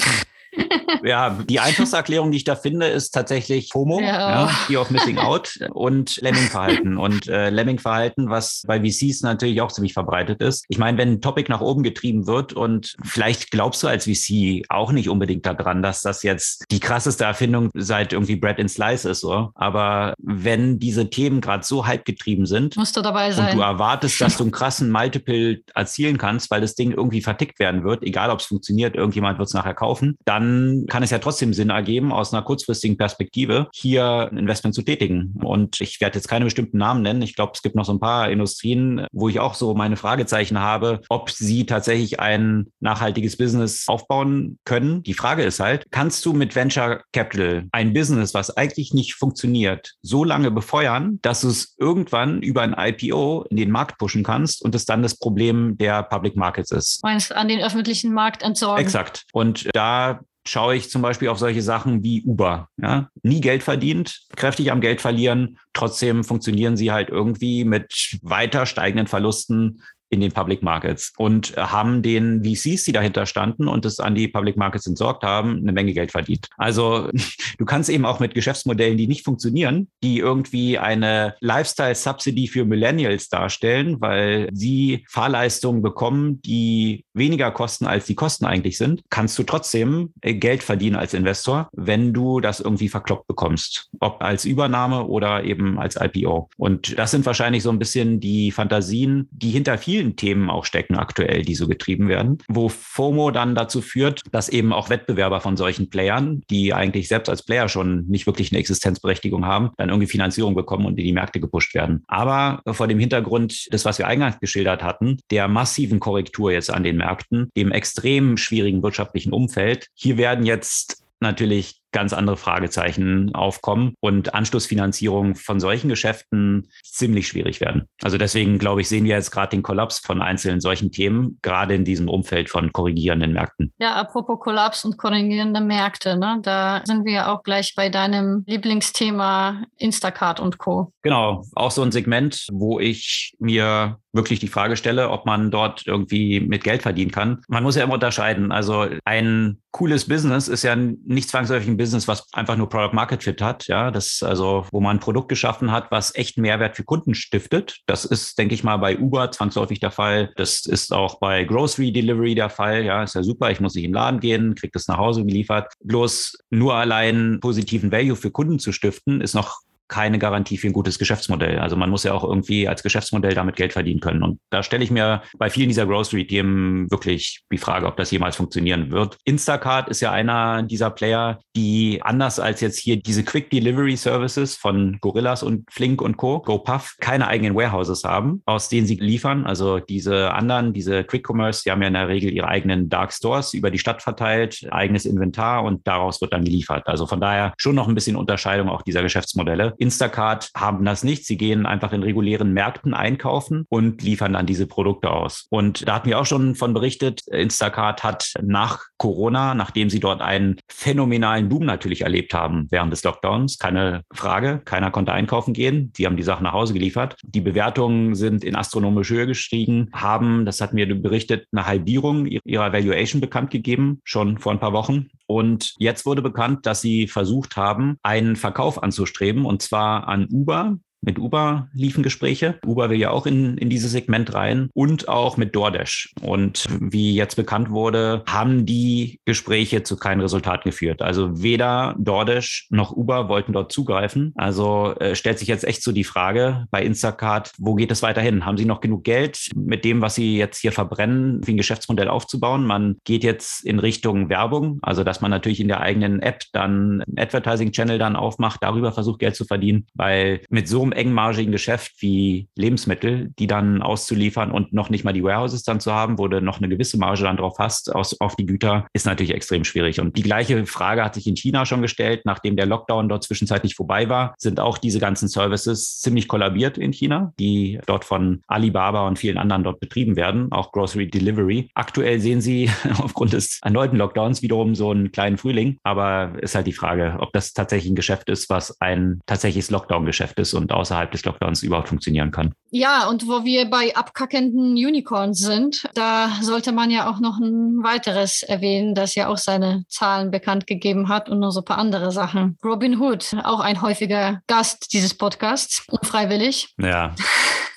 [1.03, 4.45] ja, die einfachste Erklärung, die ich da finde, ist tatsächlich FOMO, ja.
[4.45, 6.97] ja Fear of Missing Out und Lemming-Verhalten.
[6.97, 10.65] Und äh, Lemming-Verhalten, was bei VCs natürlich auch ziemlich verbreitet ist.
[10.69, 14.65] Ich meine, wenn ein Topic nach oben getrieben wird und vielleicht glaubst du als VC
[14.69, 19.09] auch nicht unbedingt daran, dass das jetzt die krasseste Erfindung seit irgendwie Bread and Slice
[19.09, 19.51] ist, so.
[19.55, 23.51] Aber wenn diese Themen gerade so hype getrieben sind Musst du dabei sein.
[23.51, 27.59] und du erwartest, dass du einen krassen Multiple erzielen kannst, weil das Ding irgendwie vertickt
[27.59, 31.09] werden wird, egal ob es funktioniert, irgendjemand wird es nachher kaufen, dann dann kann es
[31.09, 35.33] ja trotzdem Sinn ergeben, aus einer kurzfristigen Perspektive hier ein Investment zu tätigen.
[35.43, 37.21] Und ich werde jetzt keine bestimmten Namen nennen.
[37.21, 40.59] Ich glaube, es gibt noch so ein paar Industrien, wo ich auch so meine Fragezeichen
[40.59, 45.03] habe, ob sie tatsächlich ein nachhaltiges Business aufbauen können.
[45.03, 49.93] Die Frage ist halt, kannst du mit Venture Capital ein Business, was eigentlich nicht funktioniert,
[50.01, 54.61] so lange befeuern, dass du es irgendwann über ein IPO in den Markt pushen kannst
[54.63, 57.03] und es dann das Problem der Public Markets ist?
[57.03, 58.83] Meinst an den öffentlichen Markt entsorgen?
[58.83, 59.25] Exakt.
[59.33, 60.19] Und da
[60.49, 62.69] schaue ich zum Beispiel auf solche Sachen wie Uber.
[62.77, 63.09] Ja?
[63.21, 65.59] Nie Geld verdient, kräftig am Geld verlieren.
[65.73, 72.01] Trotzdem funktionieren sie halt irgendwie mit weiter steigenden Verlusten in den Public Markets und haben
[72.01, 75.93] den VCs, die dahinter standen und es an die Public Markets entsorgt haben, eine Menge
[75.93, 76.47] Geld verdient.
[76.57, 77.09] Also
[77.57, 83.29] du kannst eben auch mit Geschäftsmodellen, die nicht funktionieren, die irgendwie eine Lifestyle-Subsidy für Millennials
[83.29, 89.43] darstellen, weil sie Fahrleistungen bekommen, die weniger kosten, als die Kosten eigentlich sind, kannst du
[89.43, 93.89] trotzdem äh, Geld verdienen als Investor, wenn du das irgendwie verkloppt bekommst.
[93.99, 96.49] Ob als Übernahme oder eben als IPO.
[96.57, 100.95] Und das sind wahrscheinlich so ein bisschen die Fantasien, die hinter vielen Themen auch stecken
[100.95, 105.57] aktuell, die so getrieben werden, wo FOMO dann dazu führt, dass eben auch Wettbewerber von
[105.57, 110.07] solchen Playern, die eigentlich selbst als Player schon nicht wirklich eine Existenzberechtigung haben, dann irgendwie
[110.07, 112.03] Finanzierung bekommen und in die Märkte gepusht werden.
[112.07, 116.83] Aber vor dem Hintergrund des, was wir eingangs geschildert hatten, der massiven Korrektur jetzt an
[116.83, 119.87] den Märkten, Märkten, dem extrem schwierigen wirtschaftlichen Umfeld.
[119.93, 127.61] Hier werden jetzt natürlich ganz andere Fragezeichen aufkommen und Anschlussfinanzierung von solchen Geschäften ziemlich schwierig
[127.61, 127.87] werden.
[128.01, 131.75] Also deswegen, glaube ich, sehen wir jetzt gerade den Kollaps von einzelnen solchen Themen, gerade
[131.75, 133.73] in diesem Umfeld von korrigierenden Märkten.
[133.79, 136.39] Ja, apropos Kollaps und korrigierende Märkte, ne?
[136.41, 140.91] da sind wir auch gleich bei deinem Lieblingsthema Instacart und Co.
[141.01, 145.85] Genau, auch so ein Segment, wo ich mir wirklich die Frage stelle, ob man dort
[145.85, 147.41] irgendwie mit Geld verdienen kann.
[147.47, 148.51] Man muss ja immer unterscheiden.
[148.51, 153.23] Also ein cooles Business ist ja nicht zwangsläufig ein Business, was einfach nur Product Market
[153.23, 153.67] Fit hat.
[153.67, 157.79] Ja, das also, wo man ein Produkt geschaffen hat, was echt Mehrwert für Kunden stiftet.
[157.85, 160.31] Das ist, denke ich mal, bei Uber zwangsläufig der Fall.
[160.35, 162.83] Das ist auch bei Grocery Delivery der Fall.
[162.83, 163.51] Ja, ist ja super.
[163.51, 165.73] Ich muss nicht in den Laden gehen, kriege das nach Hause geliefert.
[165.83, 170.73] Bloß nur allein positiven Value für Kunden zu stiften, ist noch keine Garantie für ein
[170.73, 171.59] gutes Geschäftsmodell.
[171.59, 174.23] Also man muss ja auch irgendwie als Geschäftsmodell damit Geld verdienen können.
[174.23, 178.35] Und da stelle ich mir bei vielen dieser Grocery-Themen wirklich die Frage, ob das jemals
[178.35, 179.17] funktionieren wird.
[179.25, 184.55] Instacart ist ja einer dieser Player, die anders als jetzt hier diese Quick Delivery Services
[184.55, 189.45] von Gorillas und Flink und Co., GoPuff, keine eigenen Warehouses haben, aus denen sie liefern.
[189.45, 193.11] Also diese anderen, diese Quick Commerce, die haben ja in der Regel ihre eigenen Dark
[193.11, 196.87] Stores über die Stadt verteilt, eigenes Inventar und daraus wird dann geliefert.
[196.87, 199.73] Also von daher schon noch ein bisschen Unterscheidung auch dieser Geschäftsmodelle.
[199.79, 201.25] Instacart haben das nicht.
[201.25, 205.47] Sie gehen einfach in regulären Märkten einkaufen und liefern dann diese Produkte aus.
[205.49, 210.21] Und da hatten wir auch schon von berichtet, Instacart hat nach Corona, nachdem sie dort
[210.21, 215.93] einen phänomenalen Boom natürlich erlebt haben während des Lockdowns, keine Frage, keiner konnte einkaufen gehen.
[215.95, 217.15] Sie haben die Sachen nach Hause geliefert.
[217.23, 222.73] Die Bewertungen sind in astronomische Höhe gestiegen, haben, das hatten wir berichtet, eine Halbierung ihrer
[222.73, 225.09] Valuation bekannt gegeben, schon vor ein paar Wochen.
[225.27, 230.79] Und jetzt wurde bekannt, dass sie versucht haben, einen Verkauf anzustreben, und zwar an Uber,
[231.01, 232.59] mit Uber liefen Gespräche.
[232.65, 236.13] Uber will ja auch in, in dieses Segment rein und auch mit DoorDash.
[236.21, 241.01] Und wie jetzt bekannt wurde, haben die Gespräche zu keinen Resultaten geführt.
[241.01, 244.33] Also weder DoorDash noch Uber wollten dort zugreifen.
[244.35, 248.45] Also äh, stellt sich jetzt echt so die Frage bei Instacart, wo geht es weiterhin?
[248.45, 252.09] Haben sie noch genug Geld mit dem, was sie jetzt hier verbrennen, wie ein Geschäftsmodell
[252.09, 252.65] aufzubauen?
[252.65, 257.01] Man geht jetzt in Richtung Werbung, also dass man natürlich in der eigenen App dann
[257.01, 261.93] einen Advertising-Channel dann aufmacht, darüber versucht Geld zu verdienen, weil mit so einem engmargigen Geschäft
[261.99, 266.27] wie Lebensmittel, die dann auszuliefern und noch nicht mal die Warehouses dann zu haben, wo
[266.27, 269.63] du noch eine gewisse Marge dann drauf hast aus, auf die Güter, ist natürlich extrem
[269.63, 269.99] schwierig.
[269.99, 273.75] Und die gleiche Frage hat sich in China schon gestellt, nachdem der Lockdown dort zwischenzeitlich
[273.75, 279.07] vorbei war, sind auch diese ganzen Services ziemlich kollabiert in China, die dort von Alibaba
[279.07, 281.69] und vielen anderen dort betrieben werden, auch Grocery Delivery.
[281.73, 282.69] Aktuell sehen sie
[282.99, 287.33] aufgrund des erneuten Lockdowns wiederum so einen kleinen Frühling, aber ist halt die Frage, ob
[287.33, 291.89] das tatsächlich ein Geschäft ist, was ein tatsächliches Lockdown-Geschäft ist und außerhalb des Lockdowns überhaupt
[291.89, 292.53] funktionieren kann.
[292.71, 297.83] Ja, und wo wir bei abkackenden Unicorns sind, da sollte man ja auch noch ein
[297.83, 301.77] weiteres erwähnen, das ja auch seine Zahlen bekannt gegeben hat und noch so ein paar
[301.77, 302.57] andere Sachen.
[302.63, 306.73] Robin Hood, auch ein häufiger Gast dieses Podcasts, unfreiwillig.
[306.77, 307.15] Ja.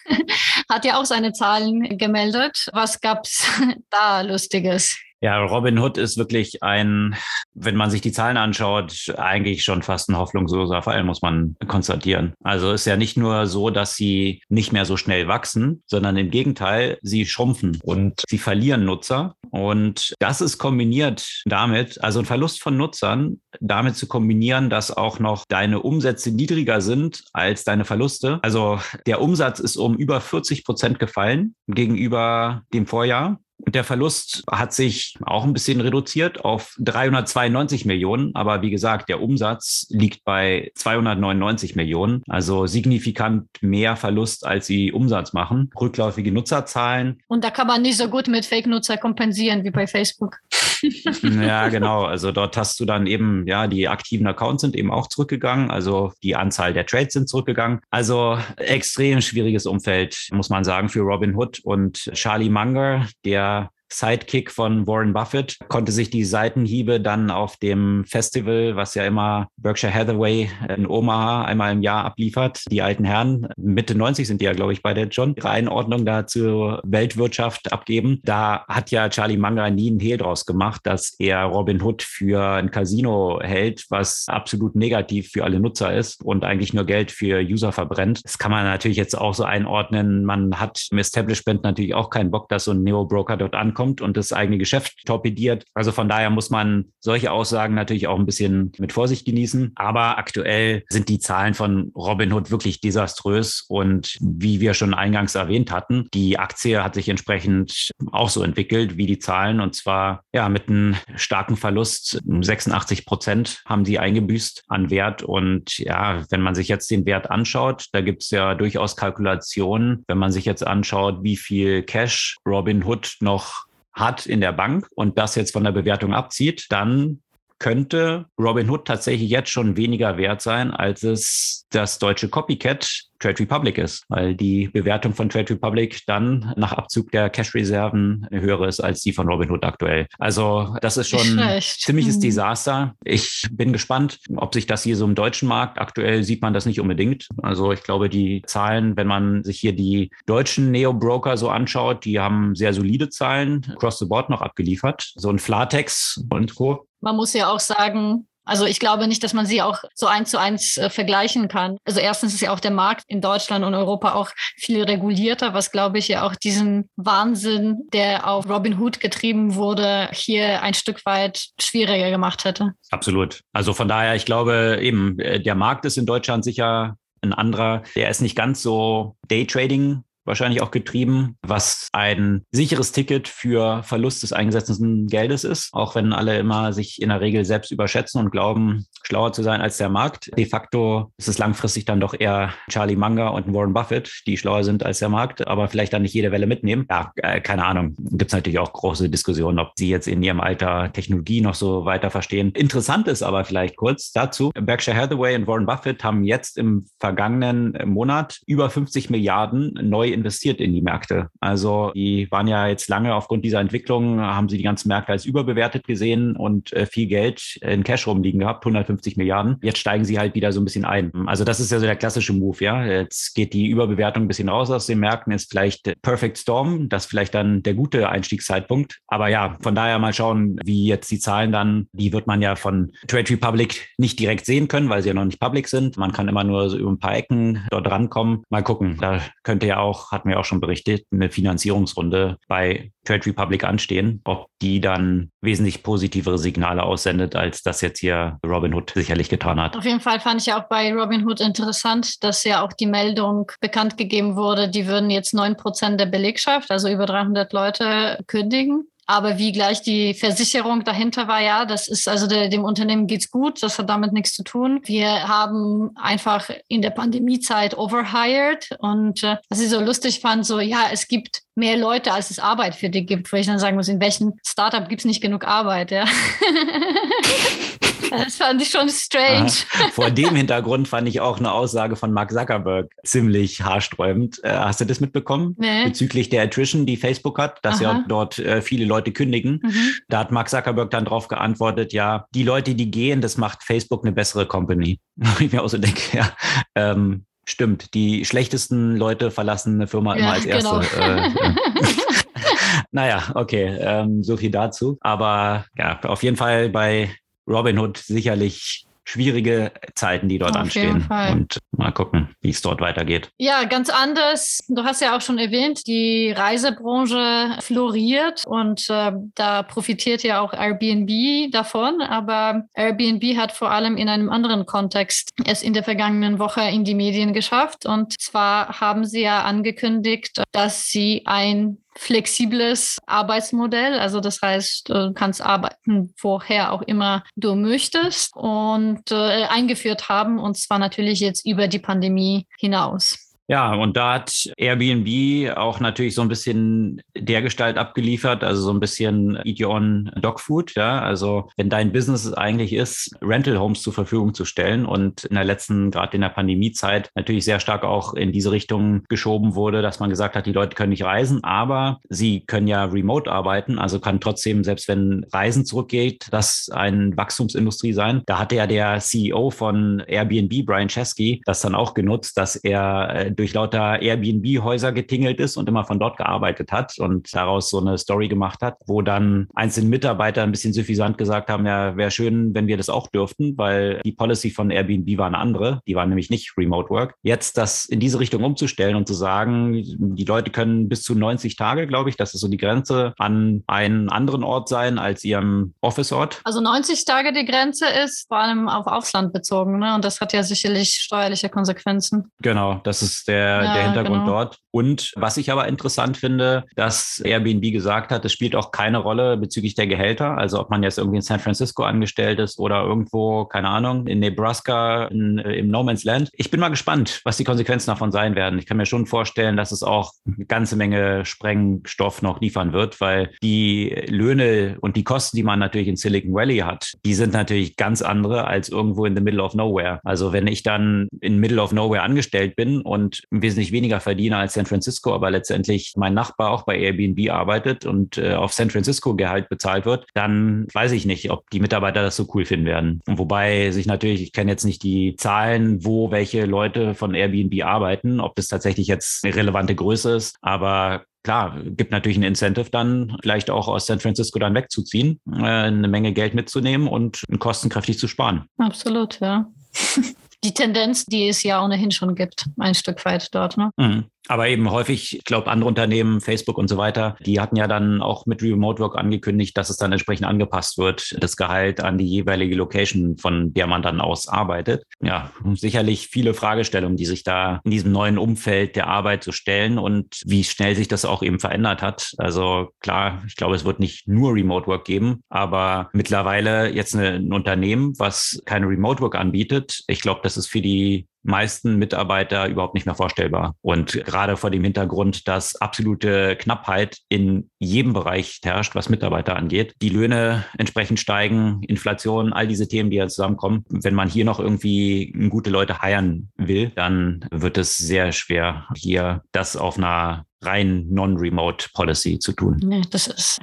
[0.69, 2.69] hat ja auch seine Zahlen gemeldet.
[2.73, 3.47] Was gab's
[3.91, 4.97] da Lustiges?
[5.23, 7.15] Ja, Robin Hood ist wirklich ein,
[7.55, 12.35] wenn man sich die Zahlen anschaut, eigentlich schon fast ein hoffnungsloser Fall, muss man konstatieren.
[12.43, 16.31] Also ist ja nicht nur so, dass sie nicht mehr so schnell wachsen, sondern im
[16.31, 19.37] Gegenteil, sie schrumpfen und sie verlieren Nutzer.
[19.51, 25.21] Und das ist kombiniert damit, also ein Verlust von Nutzern, damit zu kombinieren, dass auch
[25.21, 28.41] noch deine Umsätze niedriger sind als deine Verluste.
[28.43, 33.39] Also der Umsatz ist um über 40 Prozent gefallen gegenüber dem Vorjahr.
[33.67, 38.35] Der Verlust hat sich auch ein bisschen reduziert auf 392 Millionen.
[38.35, 42.23] Aber wie gesagt, der Umsatz liegt bei 299 Millionen.
[42.29, 45.71] Also signifikant mehr Verlust, als sie Umsatz machen.
[45.81, 47.21] Rückläufige Nutzerzahlen.
[47.29, 50.39] Und da kann man nicht so gut mit Fake-Nutzer kompensieren wie bei Facebook.
[51.23, 52.05] ja, genau.
[52.05, 55.71] Also dort hast du dann eben, ja, die aktiven Accounts sind eben auch zurückgegangen.
[55.71, 57.81] Also die Anzahl der Trades sind zurückgegangen.
[57.91, 64.51] Also extrem schwieriges Umfeld, muss man sagen, für Robin Hood und Charlie Munger, der Sidekick
[64.51, 69.93] von Warren Buffett, konnte sich die Seitenhiebe dann auf dem Festival, was ja immer Berkshire
[69.93, 74.53] Hathaway in Omaha einmal im Jahr abliefert, die alten Herren, Mitte 90 sind die ja,
[74.55, 78.21] glaube ich, bei der John, ihre Einordnung da zur Weltwirtschaft abgeben.
[78.25, 82.43] Da hat ja Charlie Munger nie einen Hehl draus gemacht, dass er Robin Hood für
[82.43, 87.41] ein Casino hält, was absolut negativ für alle Nutzer ist und eigentlich nur Geld für
[87.41, 88.25] User verbrennt.
[88.25, 90.25] Das kann man natürlich jetzt auch so einordnen.
[90.25, 94.01] Man hat im Establishment natürlich auch keinen Bock, dass so ein Neo-Broker dort ankommt kommt
[94.01, 95.65] und das eigene Geschäft torpediert.
[95.75, 99.73] Also von daher muss man solche Aussagen natürlich auch ein bisschen mit Vorsicht genießen.
[99.75, 103.65] Aber aktuell sind die Zahlen von Robinhood wirklich desaströs.
[103.69, 108.97] Und wie wir schon eingangs erwähnt hatten, die Aktie hat sich entsprechend auch so entwickelt
[108.97, 109.59] wie die Zahlen.
[109.59, 112.21] Und zwar ja mit einem starken Verlust.
[112.25, 115.25] 86 Prozent haben sie eingebüßt an Wert.
[115.25, 120.05] Und ja, wenn man sich jetzt den Wert anschaut, da gibt es ja durchaus Kalkulationen.
[120.07, 125.19] Wenn man sich jetzt anschaut, wie viel Cash Robinhood noch hat in der Bank und
[125.19, 127.23] das jetzt von der Bewertung abzieht, dann
[127.63, 133.79] könnte Robinhood tatsächlich jetzt schon weniger wert sein, als es das deutsche Copycat Trade Republic
[133.79, 139.03] ist, weil die Bewertung von Trade Republic dann nach Abzug der Cash-Reserven höher ist als
[139.03, 140.09] die von Robinhood aktuell.
[140.19, 142.21] Also das ist schon ein ziemliches mhm.
[142.21, 142.95] Desaster.
[143.05, 146.67] Ich bin gespannt, ob sich das hier so im deutschen Markt, aktuell sieht man das
[146.67, 147.29] nicht unbedingt.
[147.43, 152.19] Also ich glaube, die Zahlen, wenn man sich hier die deutschen Neo-Broker so anschaut, die
[152.19, 155.13] haben sehr solide Zahlen across the board noch abgeliefert.
[155.15, 156.89] So ein Flatex und Co.
[157.03, 160.31] Man muss ja auch sagen, also ich glaube nicht, dass man sie auch so eins
[160.31, 161.77] zu eins äh, vergleichen kann.
[161.85, 165.71] Also erstens ist ja auch der Markt in Deutschland und Europa auch viel regulierter, was
[165.71, 171.05] glaube ich ja auch diesen Wahnsinn, der auf Robin Hood getrieben wurde, hier ein Stück
[171.07, 172.73] weit schwieriger gemacht hätte.
[172.91, 173.43] Absolut.
[173.53, 177.83] Also von daher, ich glaube eben, äh, der Markt ist in Deutschland sicher ein anderer.
[177.95, 184.23] Der ist nicht ganz so Daytrading wahrscheinlich auch getrieben, was ein sicheres Ticket für Verlust
[184.23, 188.31] des eingesetzten Geldes ist, auch wenn alle immer sich in der Regel selbst überschätzen und
[188.31, 190.31] glauben, schlauer zu sein als der Markt.
[190.37, 194.65] De facto ist es langfristig dann doch eher Charlie Munger und Warren Buffett, die schlauer
[194.65, 196.87] sind als der Markt, aber vielleicht dann nicht jede Welle mitnehmen.
[196.91, 197.97] Ja, äh, keine Ahnung.
[197.99, 201.85] Gibt es natürlich auch große Diskussionen, ob sie jetzt in ihrem Alter Technologie noch so
[201.85, 202.53] weiter verstehen.
[202.53, 207.77] Interessant ist aber vielleicht kurz dazu, Berkshire Hathaway und Warren Buffett haben jetzt im vergangenen
[207.87, 211.29] Monat über 50 Milliarden neu investiert in die Märkte.
[211.41, 215.25] Also die waren ja jetzt lange aufgrund dieser Entwicklung, haben sie die ganzen Märkte als
[215.25, 219.57] überbewertet gesehen und äh, viel Geld in Cash rumliegen gehabt, 150 Milliarden.
[219.63, 221.13] Jetzt steigen sie halt wieder so ein bisschen ein.
[221.27, 222.85] Also das ist ja so der klassische Move, ja.
[222.85, 227.07] Jetzt geht die Überbewertung ein bisschen raus aus den Märkten, ist vielleicht Perfect Storm, das
[227.07, 229.01] vielleicht dann der gute Einstiegszeitpunkt.
[229.07, 232.57] Aber ja, von daher mal schauen, wie jetzt die Zahlen dann, die wird man ja
[232.57, 235.97] von Trade Republic nicht direkt sehen können, weil sie ja noch nicht public sind.
[235.97, 238.43] Man kann immer nur so über ein paar Ecken dort rankommen.
[238.51, 238.97] Mal gucken.
[239.01, 244.21] Da könnte ja auch hatten wir auch schon berichtet, eine Finanzierungsrunde bei Trade Republic anstehen,
[244.25, 249.77] ob die dann wesentlich positivere Signale aussendet, als das jetzt hier Robinhood sicherlich getan hat.
[249.77, 253.97] Auf jeden Fall fand ich auch bei Robinhood interessant, dass ja auch die Meldung bekannt
[253.97, 258.89] gegeben wurde, die würden jetzt neun Prozent der Belegschaft, also über 300 Leute, kündigen.
[259.07, 263.31] Aber wie gleich die Versicherung dahinter war, ja, das ist also der, dem Unternehmen geht's
[263.31, 264.81] gut, das hat damit nichts zu tun.
[264.85, 270.61] Wir haben einfach in der Pandemiezeit overhired und äh, was ich so lustig fand, so
[270.61, 273.77] ja, es gibt mehr Leute, als es Arbeit für die gibt, wo ich dann sagen
[273.77, 276.05] muss, in welchem Startup gibt's nicht genug Arbeit, ja.
[278.25, 279.51] Das fand ich schon strange.
[279.93, 284.41] Vor dem Hintergrund fand ich auch eine Aussage von Mark Zuckerberg ziemlich haarsträubend.
[284.45, 285.57] Äh, hast du das mitbekommen?
[285.59, 285.85] Nee.
[285.85, 287.83] Bezüglich der Attrition, die Facebook hat, dass Aha.
[287.83, 289.61] ja dort äh, viele Leute kündigen.
[289.63, 289.93] Mhm.
[290.09, 294.05] Da hat Mark Zuckerberg dann darauf geantwortet, ja, die Leute, die gehen, das macht Facebook
[294.05, 295.01] eine bessere Company.
[295.41, 296.33] ich mir auch so denke, ja,
[296.75, 300.81] ähm, stimmt, die schlechtesten Leute verlassen eine Firma ja, immer als erste.
[300.95, 301.07] Genau.
[301.07, 301.31] Äh,
[302.93, 304.99] naja, okay, ähm, so viel dazu.
[305.01, 307.11] Aber ja, auf jeden Fall bei
[307.53, 311.07] Robinhood sicherlich schwierige Zeiten, die dort Auf anstehen.
[311.11, 313.31] Und mal gucken, wie es dort weitergeht.
[313.39, 314.65] Ja, ganz anders.
[314.69, 320.53] Du hast ja auch schon erwähnt, die Reisebranche floriert und äh, da profitiert ja auch
[320.53, 322.01] Airbnb davon.
[322.01, 326.85] Aber Airbnb hat vor allem in einem anderen Kontext es in der vergangenen Woche in
[326.85, 327.87] die Medien geschafft.
[327.87, 333.99] Und zwar haben sie ja angekündigt, dass sie ein flexibles Arbeitsmodell.
[333.99, 340.39] Also das heißt, du kannst arbeiten, woher auch immer du möchtest und äh, eingeführt haben
[340.39, 343.32] und zwar natürlich jetzt über die Pandemie hinaus.
[343.53, 348.73] Ja, und da hat Airbnb auch natürlich so ein bisschen der Gestalt abgeliefert, also so
[348.73, 350.75] ein bisschen Eat Your Own Dog Food.
[350.75, 355.35] Ja, also wenn dein Business eigentlich ist, Rental Homes zur Verfügung zu stellen und in
[355.35, 359.83] der letzten, gerade in der Pandemiezeit, natürlich sehr stark auch in diese Richtung geschoben wurde,
[359.83, 363.79] dass man gesagt hat, die Leute können nicht reisen, aber sie können ja remote arbeiten,
[363.79, 368.23] also kann trotzdem, selbst wenn Reisen zurückgeht, das eine Wachstumsindustrie sein.
[368.25, 373.15] Da hatte ja der CEO von Airbnb, Brian Chesky, das dann auch genutzt, dass er
[373.15, 377.81] äh, durch lauter Airbnb-Häuser getingelt ist und immer von dort gearbeitet hat und daraus so
[377.81, 382.13] eine Story gemacht hat, wo dann einzelne Mitarbeiter ein bisschen suffisant gesagt haben, ja, wäre
[382.13, 385.81] schön, wenn wir das auch dürften, weil die Policy von Airbnb war eine andere.
[385.89, 387.17] Die war nämlich nicht Remote Work.
[387.25, 391.57] Jetzt das in diese Richtung umzustellen und zu sagen, die Leute können bis zu 90
[391.57, 395.75] Tage, glaube ich, das ist so die Grenze, an einen anderen Ort sein als ihrem
[395.81, 396.43] Office-Ort.
[396.45, 399.97] Also 90 Tage die Grenze ist vor allem auf Ausland bezogen, ne?
[399.97, 402.31] Und das hat ja sicherlich steuerliche Konsequenzen.
[402.41, 404.33] Genau, das ist der, ja, der Hintergrund genau.
[404.33, 404.59] dort.
[404.71, 409.37] Und was ich aber interessant finde, dass Airbnb gesagt hat, es spielt auch keine Rolle
[409.37, 410.39] bezüglich der Gehälter.
[410.39, 414.21] Also ob man jetzt irgendwie in San Francisco angestellt ist oder irgendwo, keine Ahnung, in
[414.21, 416.31] Nebraska, in, äh, im No Man's Land.
[416.33, 418.59] Ich bin mal gespannt, was die Konsequenzen davon sein werden.
[418.59, 423.01] Ich kann mir schon vorstellen, dass es auch eine ganze Menge Sprengstoff noch liefern wird,
[423.01, 427.35] weil die Löhne und die Kosten, die man natürlich in Silicon Valley hat, die sind
[427.35, 430.01] natürlich ganz andere als irgendwo in the middle of nowhere.
[430.05, 434.55] Also wenn ich dann in middle of nowhere angestellt bin und wesentlich weniger verdiene als
[434.55, 439.15] San Francisco, aber letztendlich mein Nachbar auch bei Airbnb arbeitet und äh, auf San Francisco
[439.15, 443.01] Gehalt bezahlt wird, dann weiß ich nicht, ob die Mitarbeiter das so cool finden werden.
[443.07, 447.65] Und wobei sich natürlich, ich kenne jetzt nicht die Zahlen, wo welche Leute von Airbnb
[447.65, 452.71] arbeiten, ob das tatsächlich jetzt eine relevante Größe ist, aber klar, gibt natürlich ein Incentive
[452.71, 457.99] dann, vielleicht auch aus San Francisco dann wegzuziehen, äh, eine Menge Geld mitzunehmen und kostenkräftig
[457.99, 458.45] zu sparen.
[458.59, 459.51] Absolut, ja.
[460.45, 463.57] die Tendenz, die es ja ohnehin schon gibt, ein Stück weit dort.
[463.57, 463.71] Ne?
[463.77, 464.05] Mhm.
[464.29, 468.03] Aber eben häufig, ich glaube, andere Unternehmen, Facebook und so weiter, die hatten ja dann
[468.03, 472.07] auch mit Remote Work angekündigt, dass es dann entsprechend angepasst wird, das Gehalt an die
[472.07, 474.85] jeweilige Location, von der man dann aus arbeitet.
[475.03, 479.79] Ja, sicherlich viele Fragestellungen, die sich da in diesem neuen Umfeld der Arbeit so stellen
[479.79, 482.13] und wie schnell sich das auch eben verändert hat.
[482.19, 487.33] Also klar, ich glaube, es wird nicht nur Remote Work geben, aber mittlerweile jetzt ein
[487.33, 492.75] Unternehmen, was keine Remote Work anbietet, ich glaube, das ist für die meisten Mitarbeiter überhaupt
[492.75, 493.55] nicht mehr vorstellbar.
[493.61, 499.75] Und gerade vor dem Hintergrund, dass absolute Knappheit in jedem Bereich herrscht, was Mitarbeiter angeht,
[499.83, 503.65] die Löhne entsprechend steigen, Inflation, all diese Themen, die ja zusammenkommen.
[503.69, 509.23] Wenn man hier noch irgendwie gute Leute heiern will, dann wird es sehr schwer, hier
[509.33, 512.59] das auf einer rein non-remote Policy zu tun.
[512.63, 513.41] Nee, das ist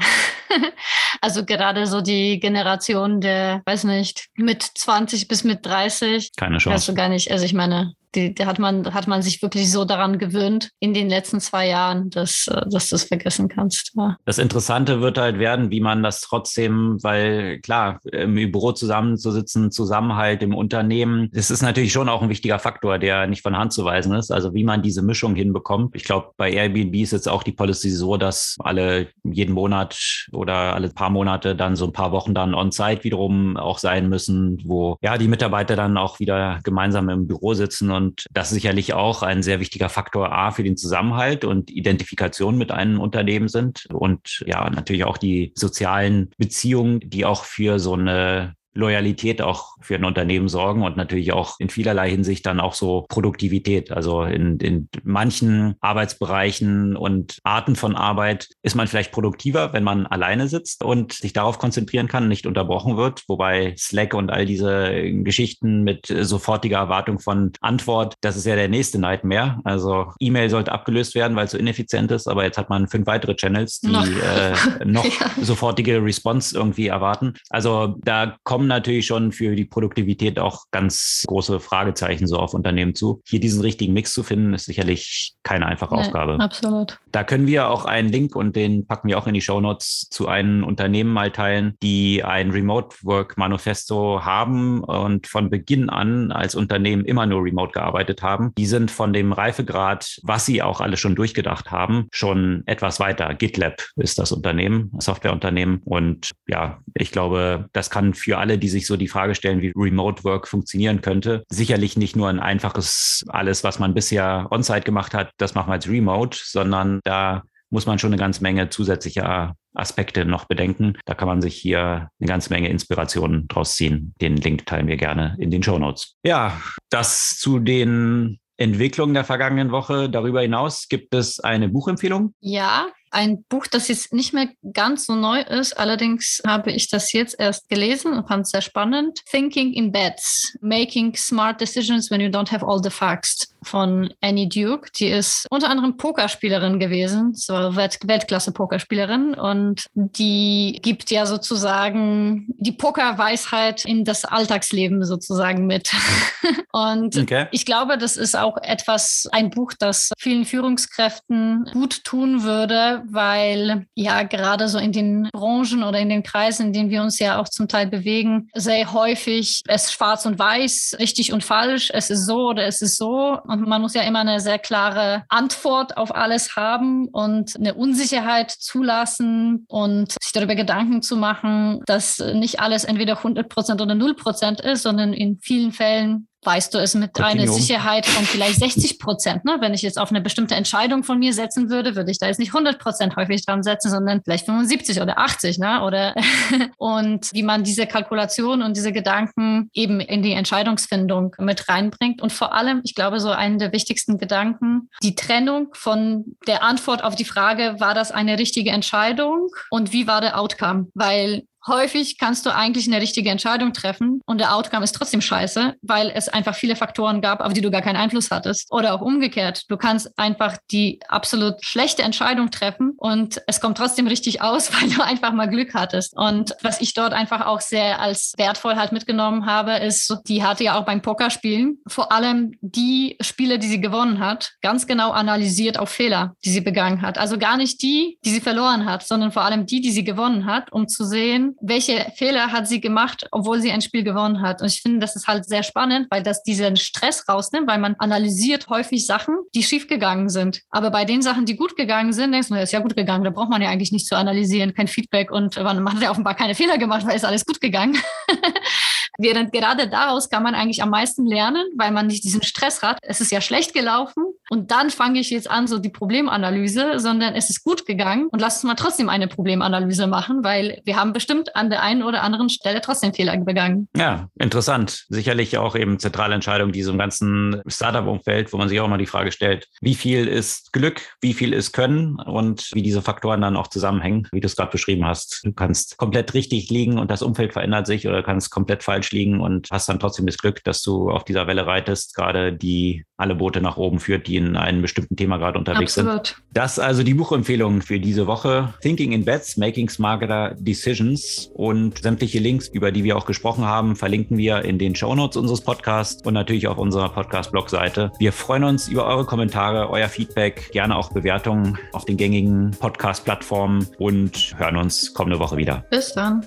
[1.21, 6.31] also gerade so die Generation der, weiß nicht, mit 20 bis mit 30.
[6.35, 6.75] Keine Chance.
[6.75, 7.31] Weißt du gar nicht.
[7.31, 10.93] Also ich meine, die, die, hat, man, hat man sich wirklich so daran gewöhnt in
[10.93, 13.91] den letzten zwei Jahren, dass, äh, dass du es vergessen kannst.
[13.95, 14.17] Ja.
[14.25, 20.41] Das Interessante wird halt werden, wie man das trotzdem, weil klar, im Büro zusammenzusitzen, Zusammenhalt
[20.41, 23.85] im Unternehmen, das ist natürlich schon auch ein wichtiger Faktor, der nicht von Hand zu
[23.85, 24.31] weisen ist.
[24.31, 25.95] Also wie man diese Mischung hinbekommt.
[25.95, 30.73] Ich glaube, bei Airbnb ist jetzt auch die Policy so, dass alle jeden Monat oder
[30.73, 34.97] alle paar Monate dann so ein paar Wochen dann on-site wiederum auch sein müssen, wo
[35.01, 37.98] ja die Mitarbeiter dann auch wieder gemeinsam im Büro sitzen und
[38.31, 42.71] das ist sicherlich auch ein sehr wichtiger Faktor A für den Zusammenhalt und Identifikation mit
[42.71, 43.87] einem Unternehmen sind.
[43.91, 49.95] Und ja, natürlich auch die sozialen Beziehungen, die auch für so eine Loyalität auch für
[49.95, 53.91] ein Unternehmen sorgen und natürlich auch in vielerlei Hinsicht dann auch so Produktivität.
[53.91, 60.05] Also in, in manchen Arbeitsbereichen und Arten von Arbeit ist man vielleicht produktiver, wenn man
[60.05, 63.23] alleine sitzt und sich darauf konzentrieren kann, nicht unterbrochen wird.
[63.27, 64.93] Wobei Slack und all diese
[65.23, 69.59] Geschichten mit sofortiger Erwartung von Antwort, das ist ja der nächste Nightmare.
[69.63, 73.07] Also E-Mail sollte abgelöst werden, weil es so ineffizient ist, aber jetzt hat man fünf
[73.07, 75.31] weitere Channels, die noch, äh, noch ja.
[75.41, 77.33] sofortige Response irgendwie erwarten.
[77.49, 82.53] Also da kommt kommen natürlich schon für die Produktivität auch ganz große Fragezeichen so auf
[82.53, 83.21] Unternehmen zu.
[83.25, 86.37] Hier diesen richtigen Mix zu finden, ist sicherlich keine einfache nee, Aufgabe.
[86.41, 86.99] Absolut.
[87.13, 90.09] Da können wir auch einen Link und den packen wir auch in die Show Notes
[90.09, 96.33] zu einem Unternehmen mal teilen, die ein Remote Work Manifesto haben und von Beginn an
[96.33, 98.51] als Unternehmen immer nur remote gearbeitet haben.
[98.57, 103.33] Die sind von dem Reifegrad, was sie auch alle schon durchgedacht haben, schon etwas weiter.
[103.35, 105.81] GitLab ist das Unternehmen, Softwareunternehmen.
[105.85, 109.71] Und ja, ich glaube, das kann für alle, die sich so die Frage stellen, wie
[109.75, 115.13] Remote Work funktionieren könnte, sicherlich nicht nur ein einfaches alles, was man bisher on-site gemacht
[115.13, 119.55] hat, das machen wir als Remote, sondern da muss man schon eine ganze Menge zusätzlicher
[119.75, 120.97] Aspekte noch bedenken.
[121.05, 124.13] Da kann man sich hier eine ganze Menge Inspirationen draus ziehen.
[124.21, 126.15] Den Link teilen wir gerne in den Show Notes.
[126.23, 130.09] Ja, das zu den Entwicklungen der vergangenen Woche.
[130.09, 132.33] Darüber hinaus gibt es eine Buchempfehlung.
[132.41, 135.73] Ja, ein Buch, das jetzt nicht mehr ganz so neu ist.
[135.73, 139.19] Allerdings habe ich das jetzt erst gelesen und fand es sehr spannend.
[139.29, 144.47] Thinking in Bets, Making Smart Decisions When You Don't Have All the Facts von Annie
[144.47, 144.89] Duke.
[144.97, 152.71] Die ist unter anderem Pokerspielerin gewesen, so Welt Weltklasse-Pokerspielerin und die gibt ja sozusagen die
[152.71, 155.91] Pokerweisheit in das Alltagsleben sozusagen mit.
[156.71, 157.47] und okay.
[157.51, 163.85] ich glaube, das ist auch etwas, ein Buch, das vielen Führungskräften gut tun würde, weil
[163.95, 167.39] ja gerade so in den Branchen oder in den Kreisen, in denen wir uns ja
[167.39, 172.25] auch zum Teil bewegen, sehr häufig es schwarz und weiß, richtig und falsch, es ist
[172.25, 176.15] so oder es ist so und man muss ja immer eine sehr klare Antwort auf
[176.15, 182.85] alles haben und eine Unsicherheit zulassen und sich darüber Gedanken zu machen, dass nicht alles
[182.85, 187.13] entweder 100 Prozent oder 0 Prozent ist, sondern in vielen Fällen weißt du es mit
[187.13, 187.49] Continuum.
[187.49, 189.45] einer Sicherheit von vielleicht 60 Prozent.
[189.45, 189.57] Ne?
[189.59, 192.39] Wenn ich jetzt auf eine bestimmte Entscheidung von mir setzen würde, würde ich da jetzt
[192.39, 195.59] nicht 100 Prozent häufig dran setzen, sondern vielleicht 75 oder 80.
[195.59, 195.83] Ne?
[195.83, 196.15] Oder
[196.77, 202.21] und wie man diese Kalkulation und diese Gedanken eben in die Entscheidungsfindung mit reinbringt.
[202.21, 207.03] Und vor allem, ich glaube, so einen der wichtigsten Gedanken, die Trennung von der Antwort
[207.03, 210.87] auf die Frage, war das eine richtige Entscheidung und wie war der Outcome?
[210.93, 215.75] Weil häufig kannst du eigentlich eine richtige Entscheidung treffen und der Outcome ist trotzdem scheiße,
[215.81, 218.71] weil es einfach viele Faktoren gab, auf die du gar keinen Einfluss hattest.
[218.71, 219.63] Oder auch umgekehrt.
[219.69, 224.89] Du kannst einfach die absolut schlechte Entscheidung treffen und es kommt trotzdem richtig aus, weil
[224.89, 226.15] du einfach mal Glück hattest.
[226.17, 230.63] Und was ich dort einfach auch sehr als wertvoll halt mitgenommen habe, ist, die hatte
[230.63, 235.77] ja auch beim Pokerspielen vor allem die Spiele, die sie gewonnen hat, ganz genau analysiert
[235.77, 237.17] auf Fehler, die sie begangen hat.
[237.17, 240.45] Also gar nicht die, die sie verloren hat, sondern vor allem die, die sie gewonnen
[240.45, 244.61] hat, um zu sehen, welche Fehler hat sie gemacht, obwohl sie ein Spiel gewonnen hat.
[244.61, 247.95] Und ich finde, das ist halt sehr spannend, weil das diesen Stress rausnimmt, weil man
[247.99, 250.61] analysiert häufig Sachen, die schiefgegangen sind.
[250.69, 253.29] Aber bei den Sachen, die gut gegangen sind, denkst du, ist ja gut gegangen, da
[253.29, 256.55] braucht man ja eigentlich nicht zu analysieren, kein Feedback und man hat ja offenbar keine
[256.55, 257.97] Fehler gemacht, weil es alles gut gegangen.
[259.17, 262.99] Während gerade daraus kann man eigentlich am meisten lernen, weil man nicht diesen Stress hat.
[263.01, 267.35] Es ist ja schlecht gelaufen und dann fange ich jetzt an, so die Problemanalyse, sondern
[267.35, 271.13] es ist gut gegangen und lass uns mal trotzdem eine Problemanalyse machen, weil wir haben
[271.13, 273.87] bestimmt an der einen oder anderen Stelle trotzdem Fehler begangen.
[273.95, 275.05] Ja, interessant.
[275.09, 279.31] Sicherlich auch eben zentrale Entscheidung diesem ganzen Startup-Umfeld, wo man sich auch mal die Frage
[279.31, 283.67] stellt, wie viel ist Glück, wie viel ist Können und wie diese Faktoren dann auch
[283.67, 285.41] zusammenhängen, wie du es gerade beschrieben hast.
[285.43, 289.39] Du kannst komplett richtig liegen und das Umfeld verändert sich oder kannst komplett falsch liegen
[289.39, 293.35] und hast dann trotzdem das Glück, dass du auf dieser Welle reitest, gerade die alle
[293.35, 296.27] Boote nach oben führt, die in einem bestimmten Thema gerade unterwegs Absolut.
[296.27, 296.43] sind.
[296.53, 298.73] Das also die Buchempfehlungen für diese Woche.
[298.81, 303.95] Thinking in Bets, Making Smarter Decisions und sämtliche Links, über die wir auch gesprochen haben,
[303.95, 308.11] verlinken wir in den Show Notes unseres Podcasts und natürlich auf unserer Podcast-Blog-Seite.
[308.19, 313.87] Wir freuen uns über eure Kommentare, euer Feedback, gerne auch Bewertungen auf den gängigen Podcast-Plattformen
[313.97, 315.85] und hören uns kommende Woche wieder.
[315.89, 316.45] Bis dann.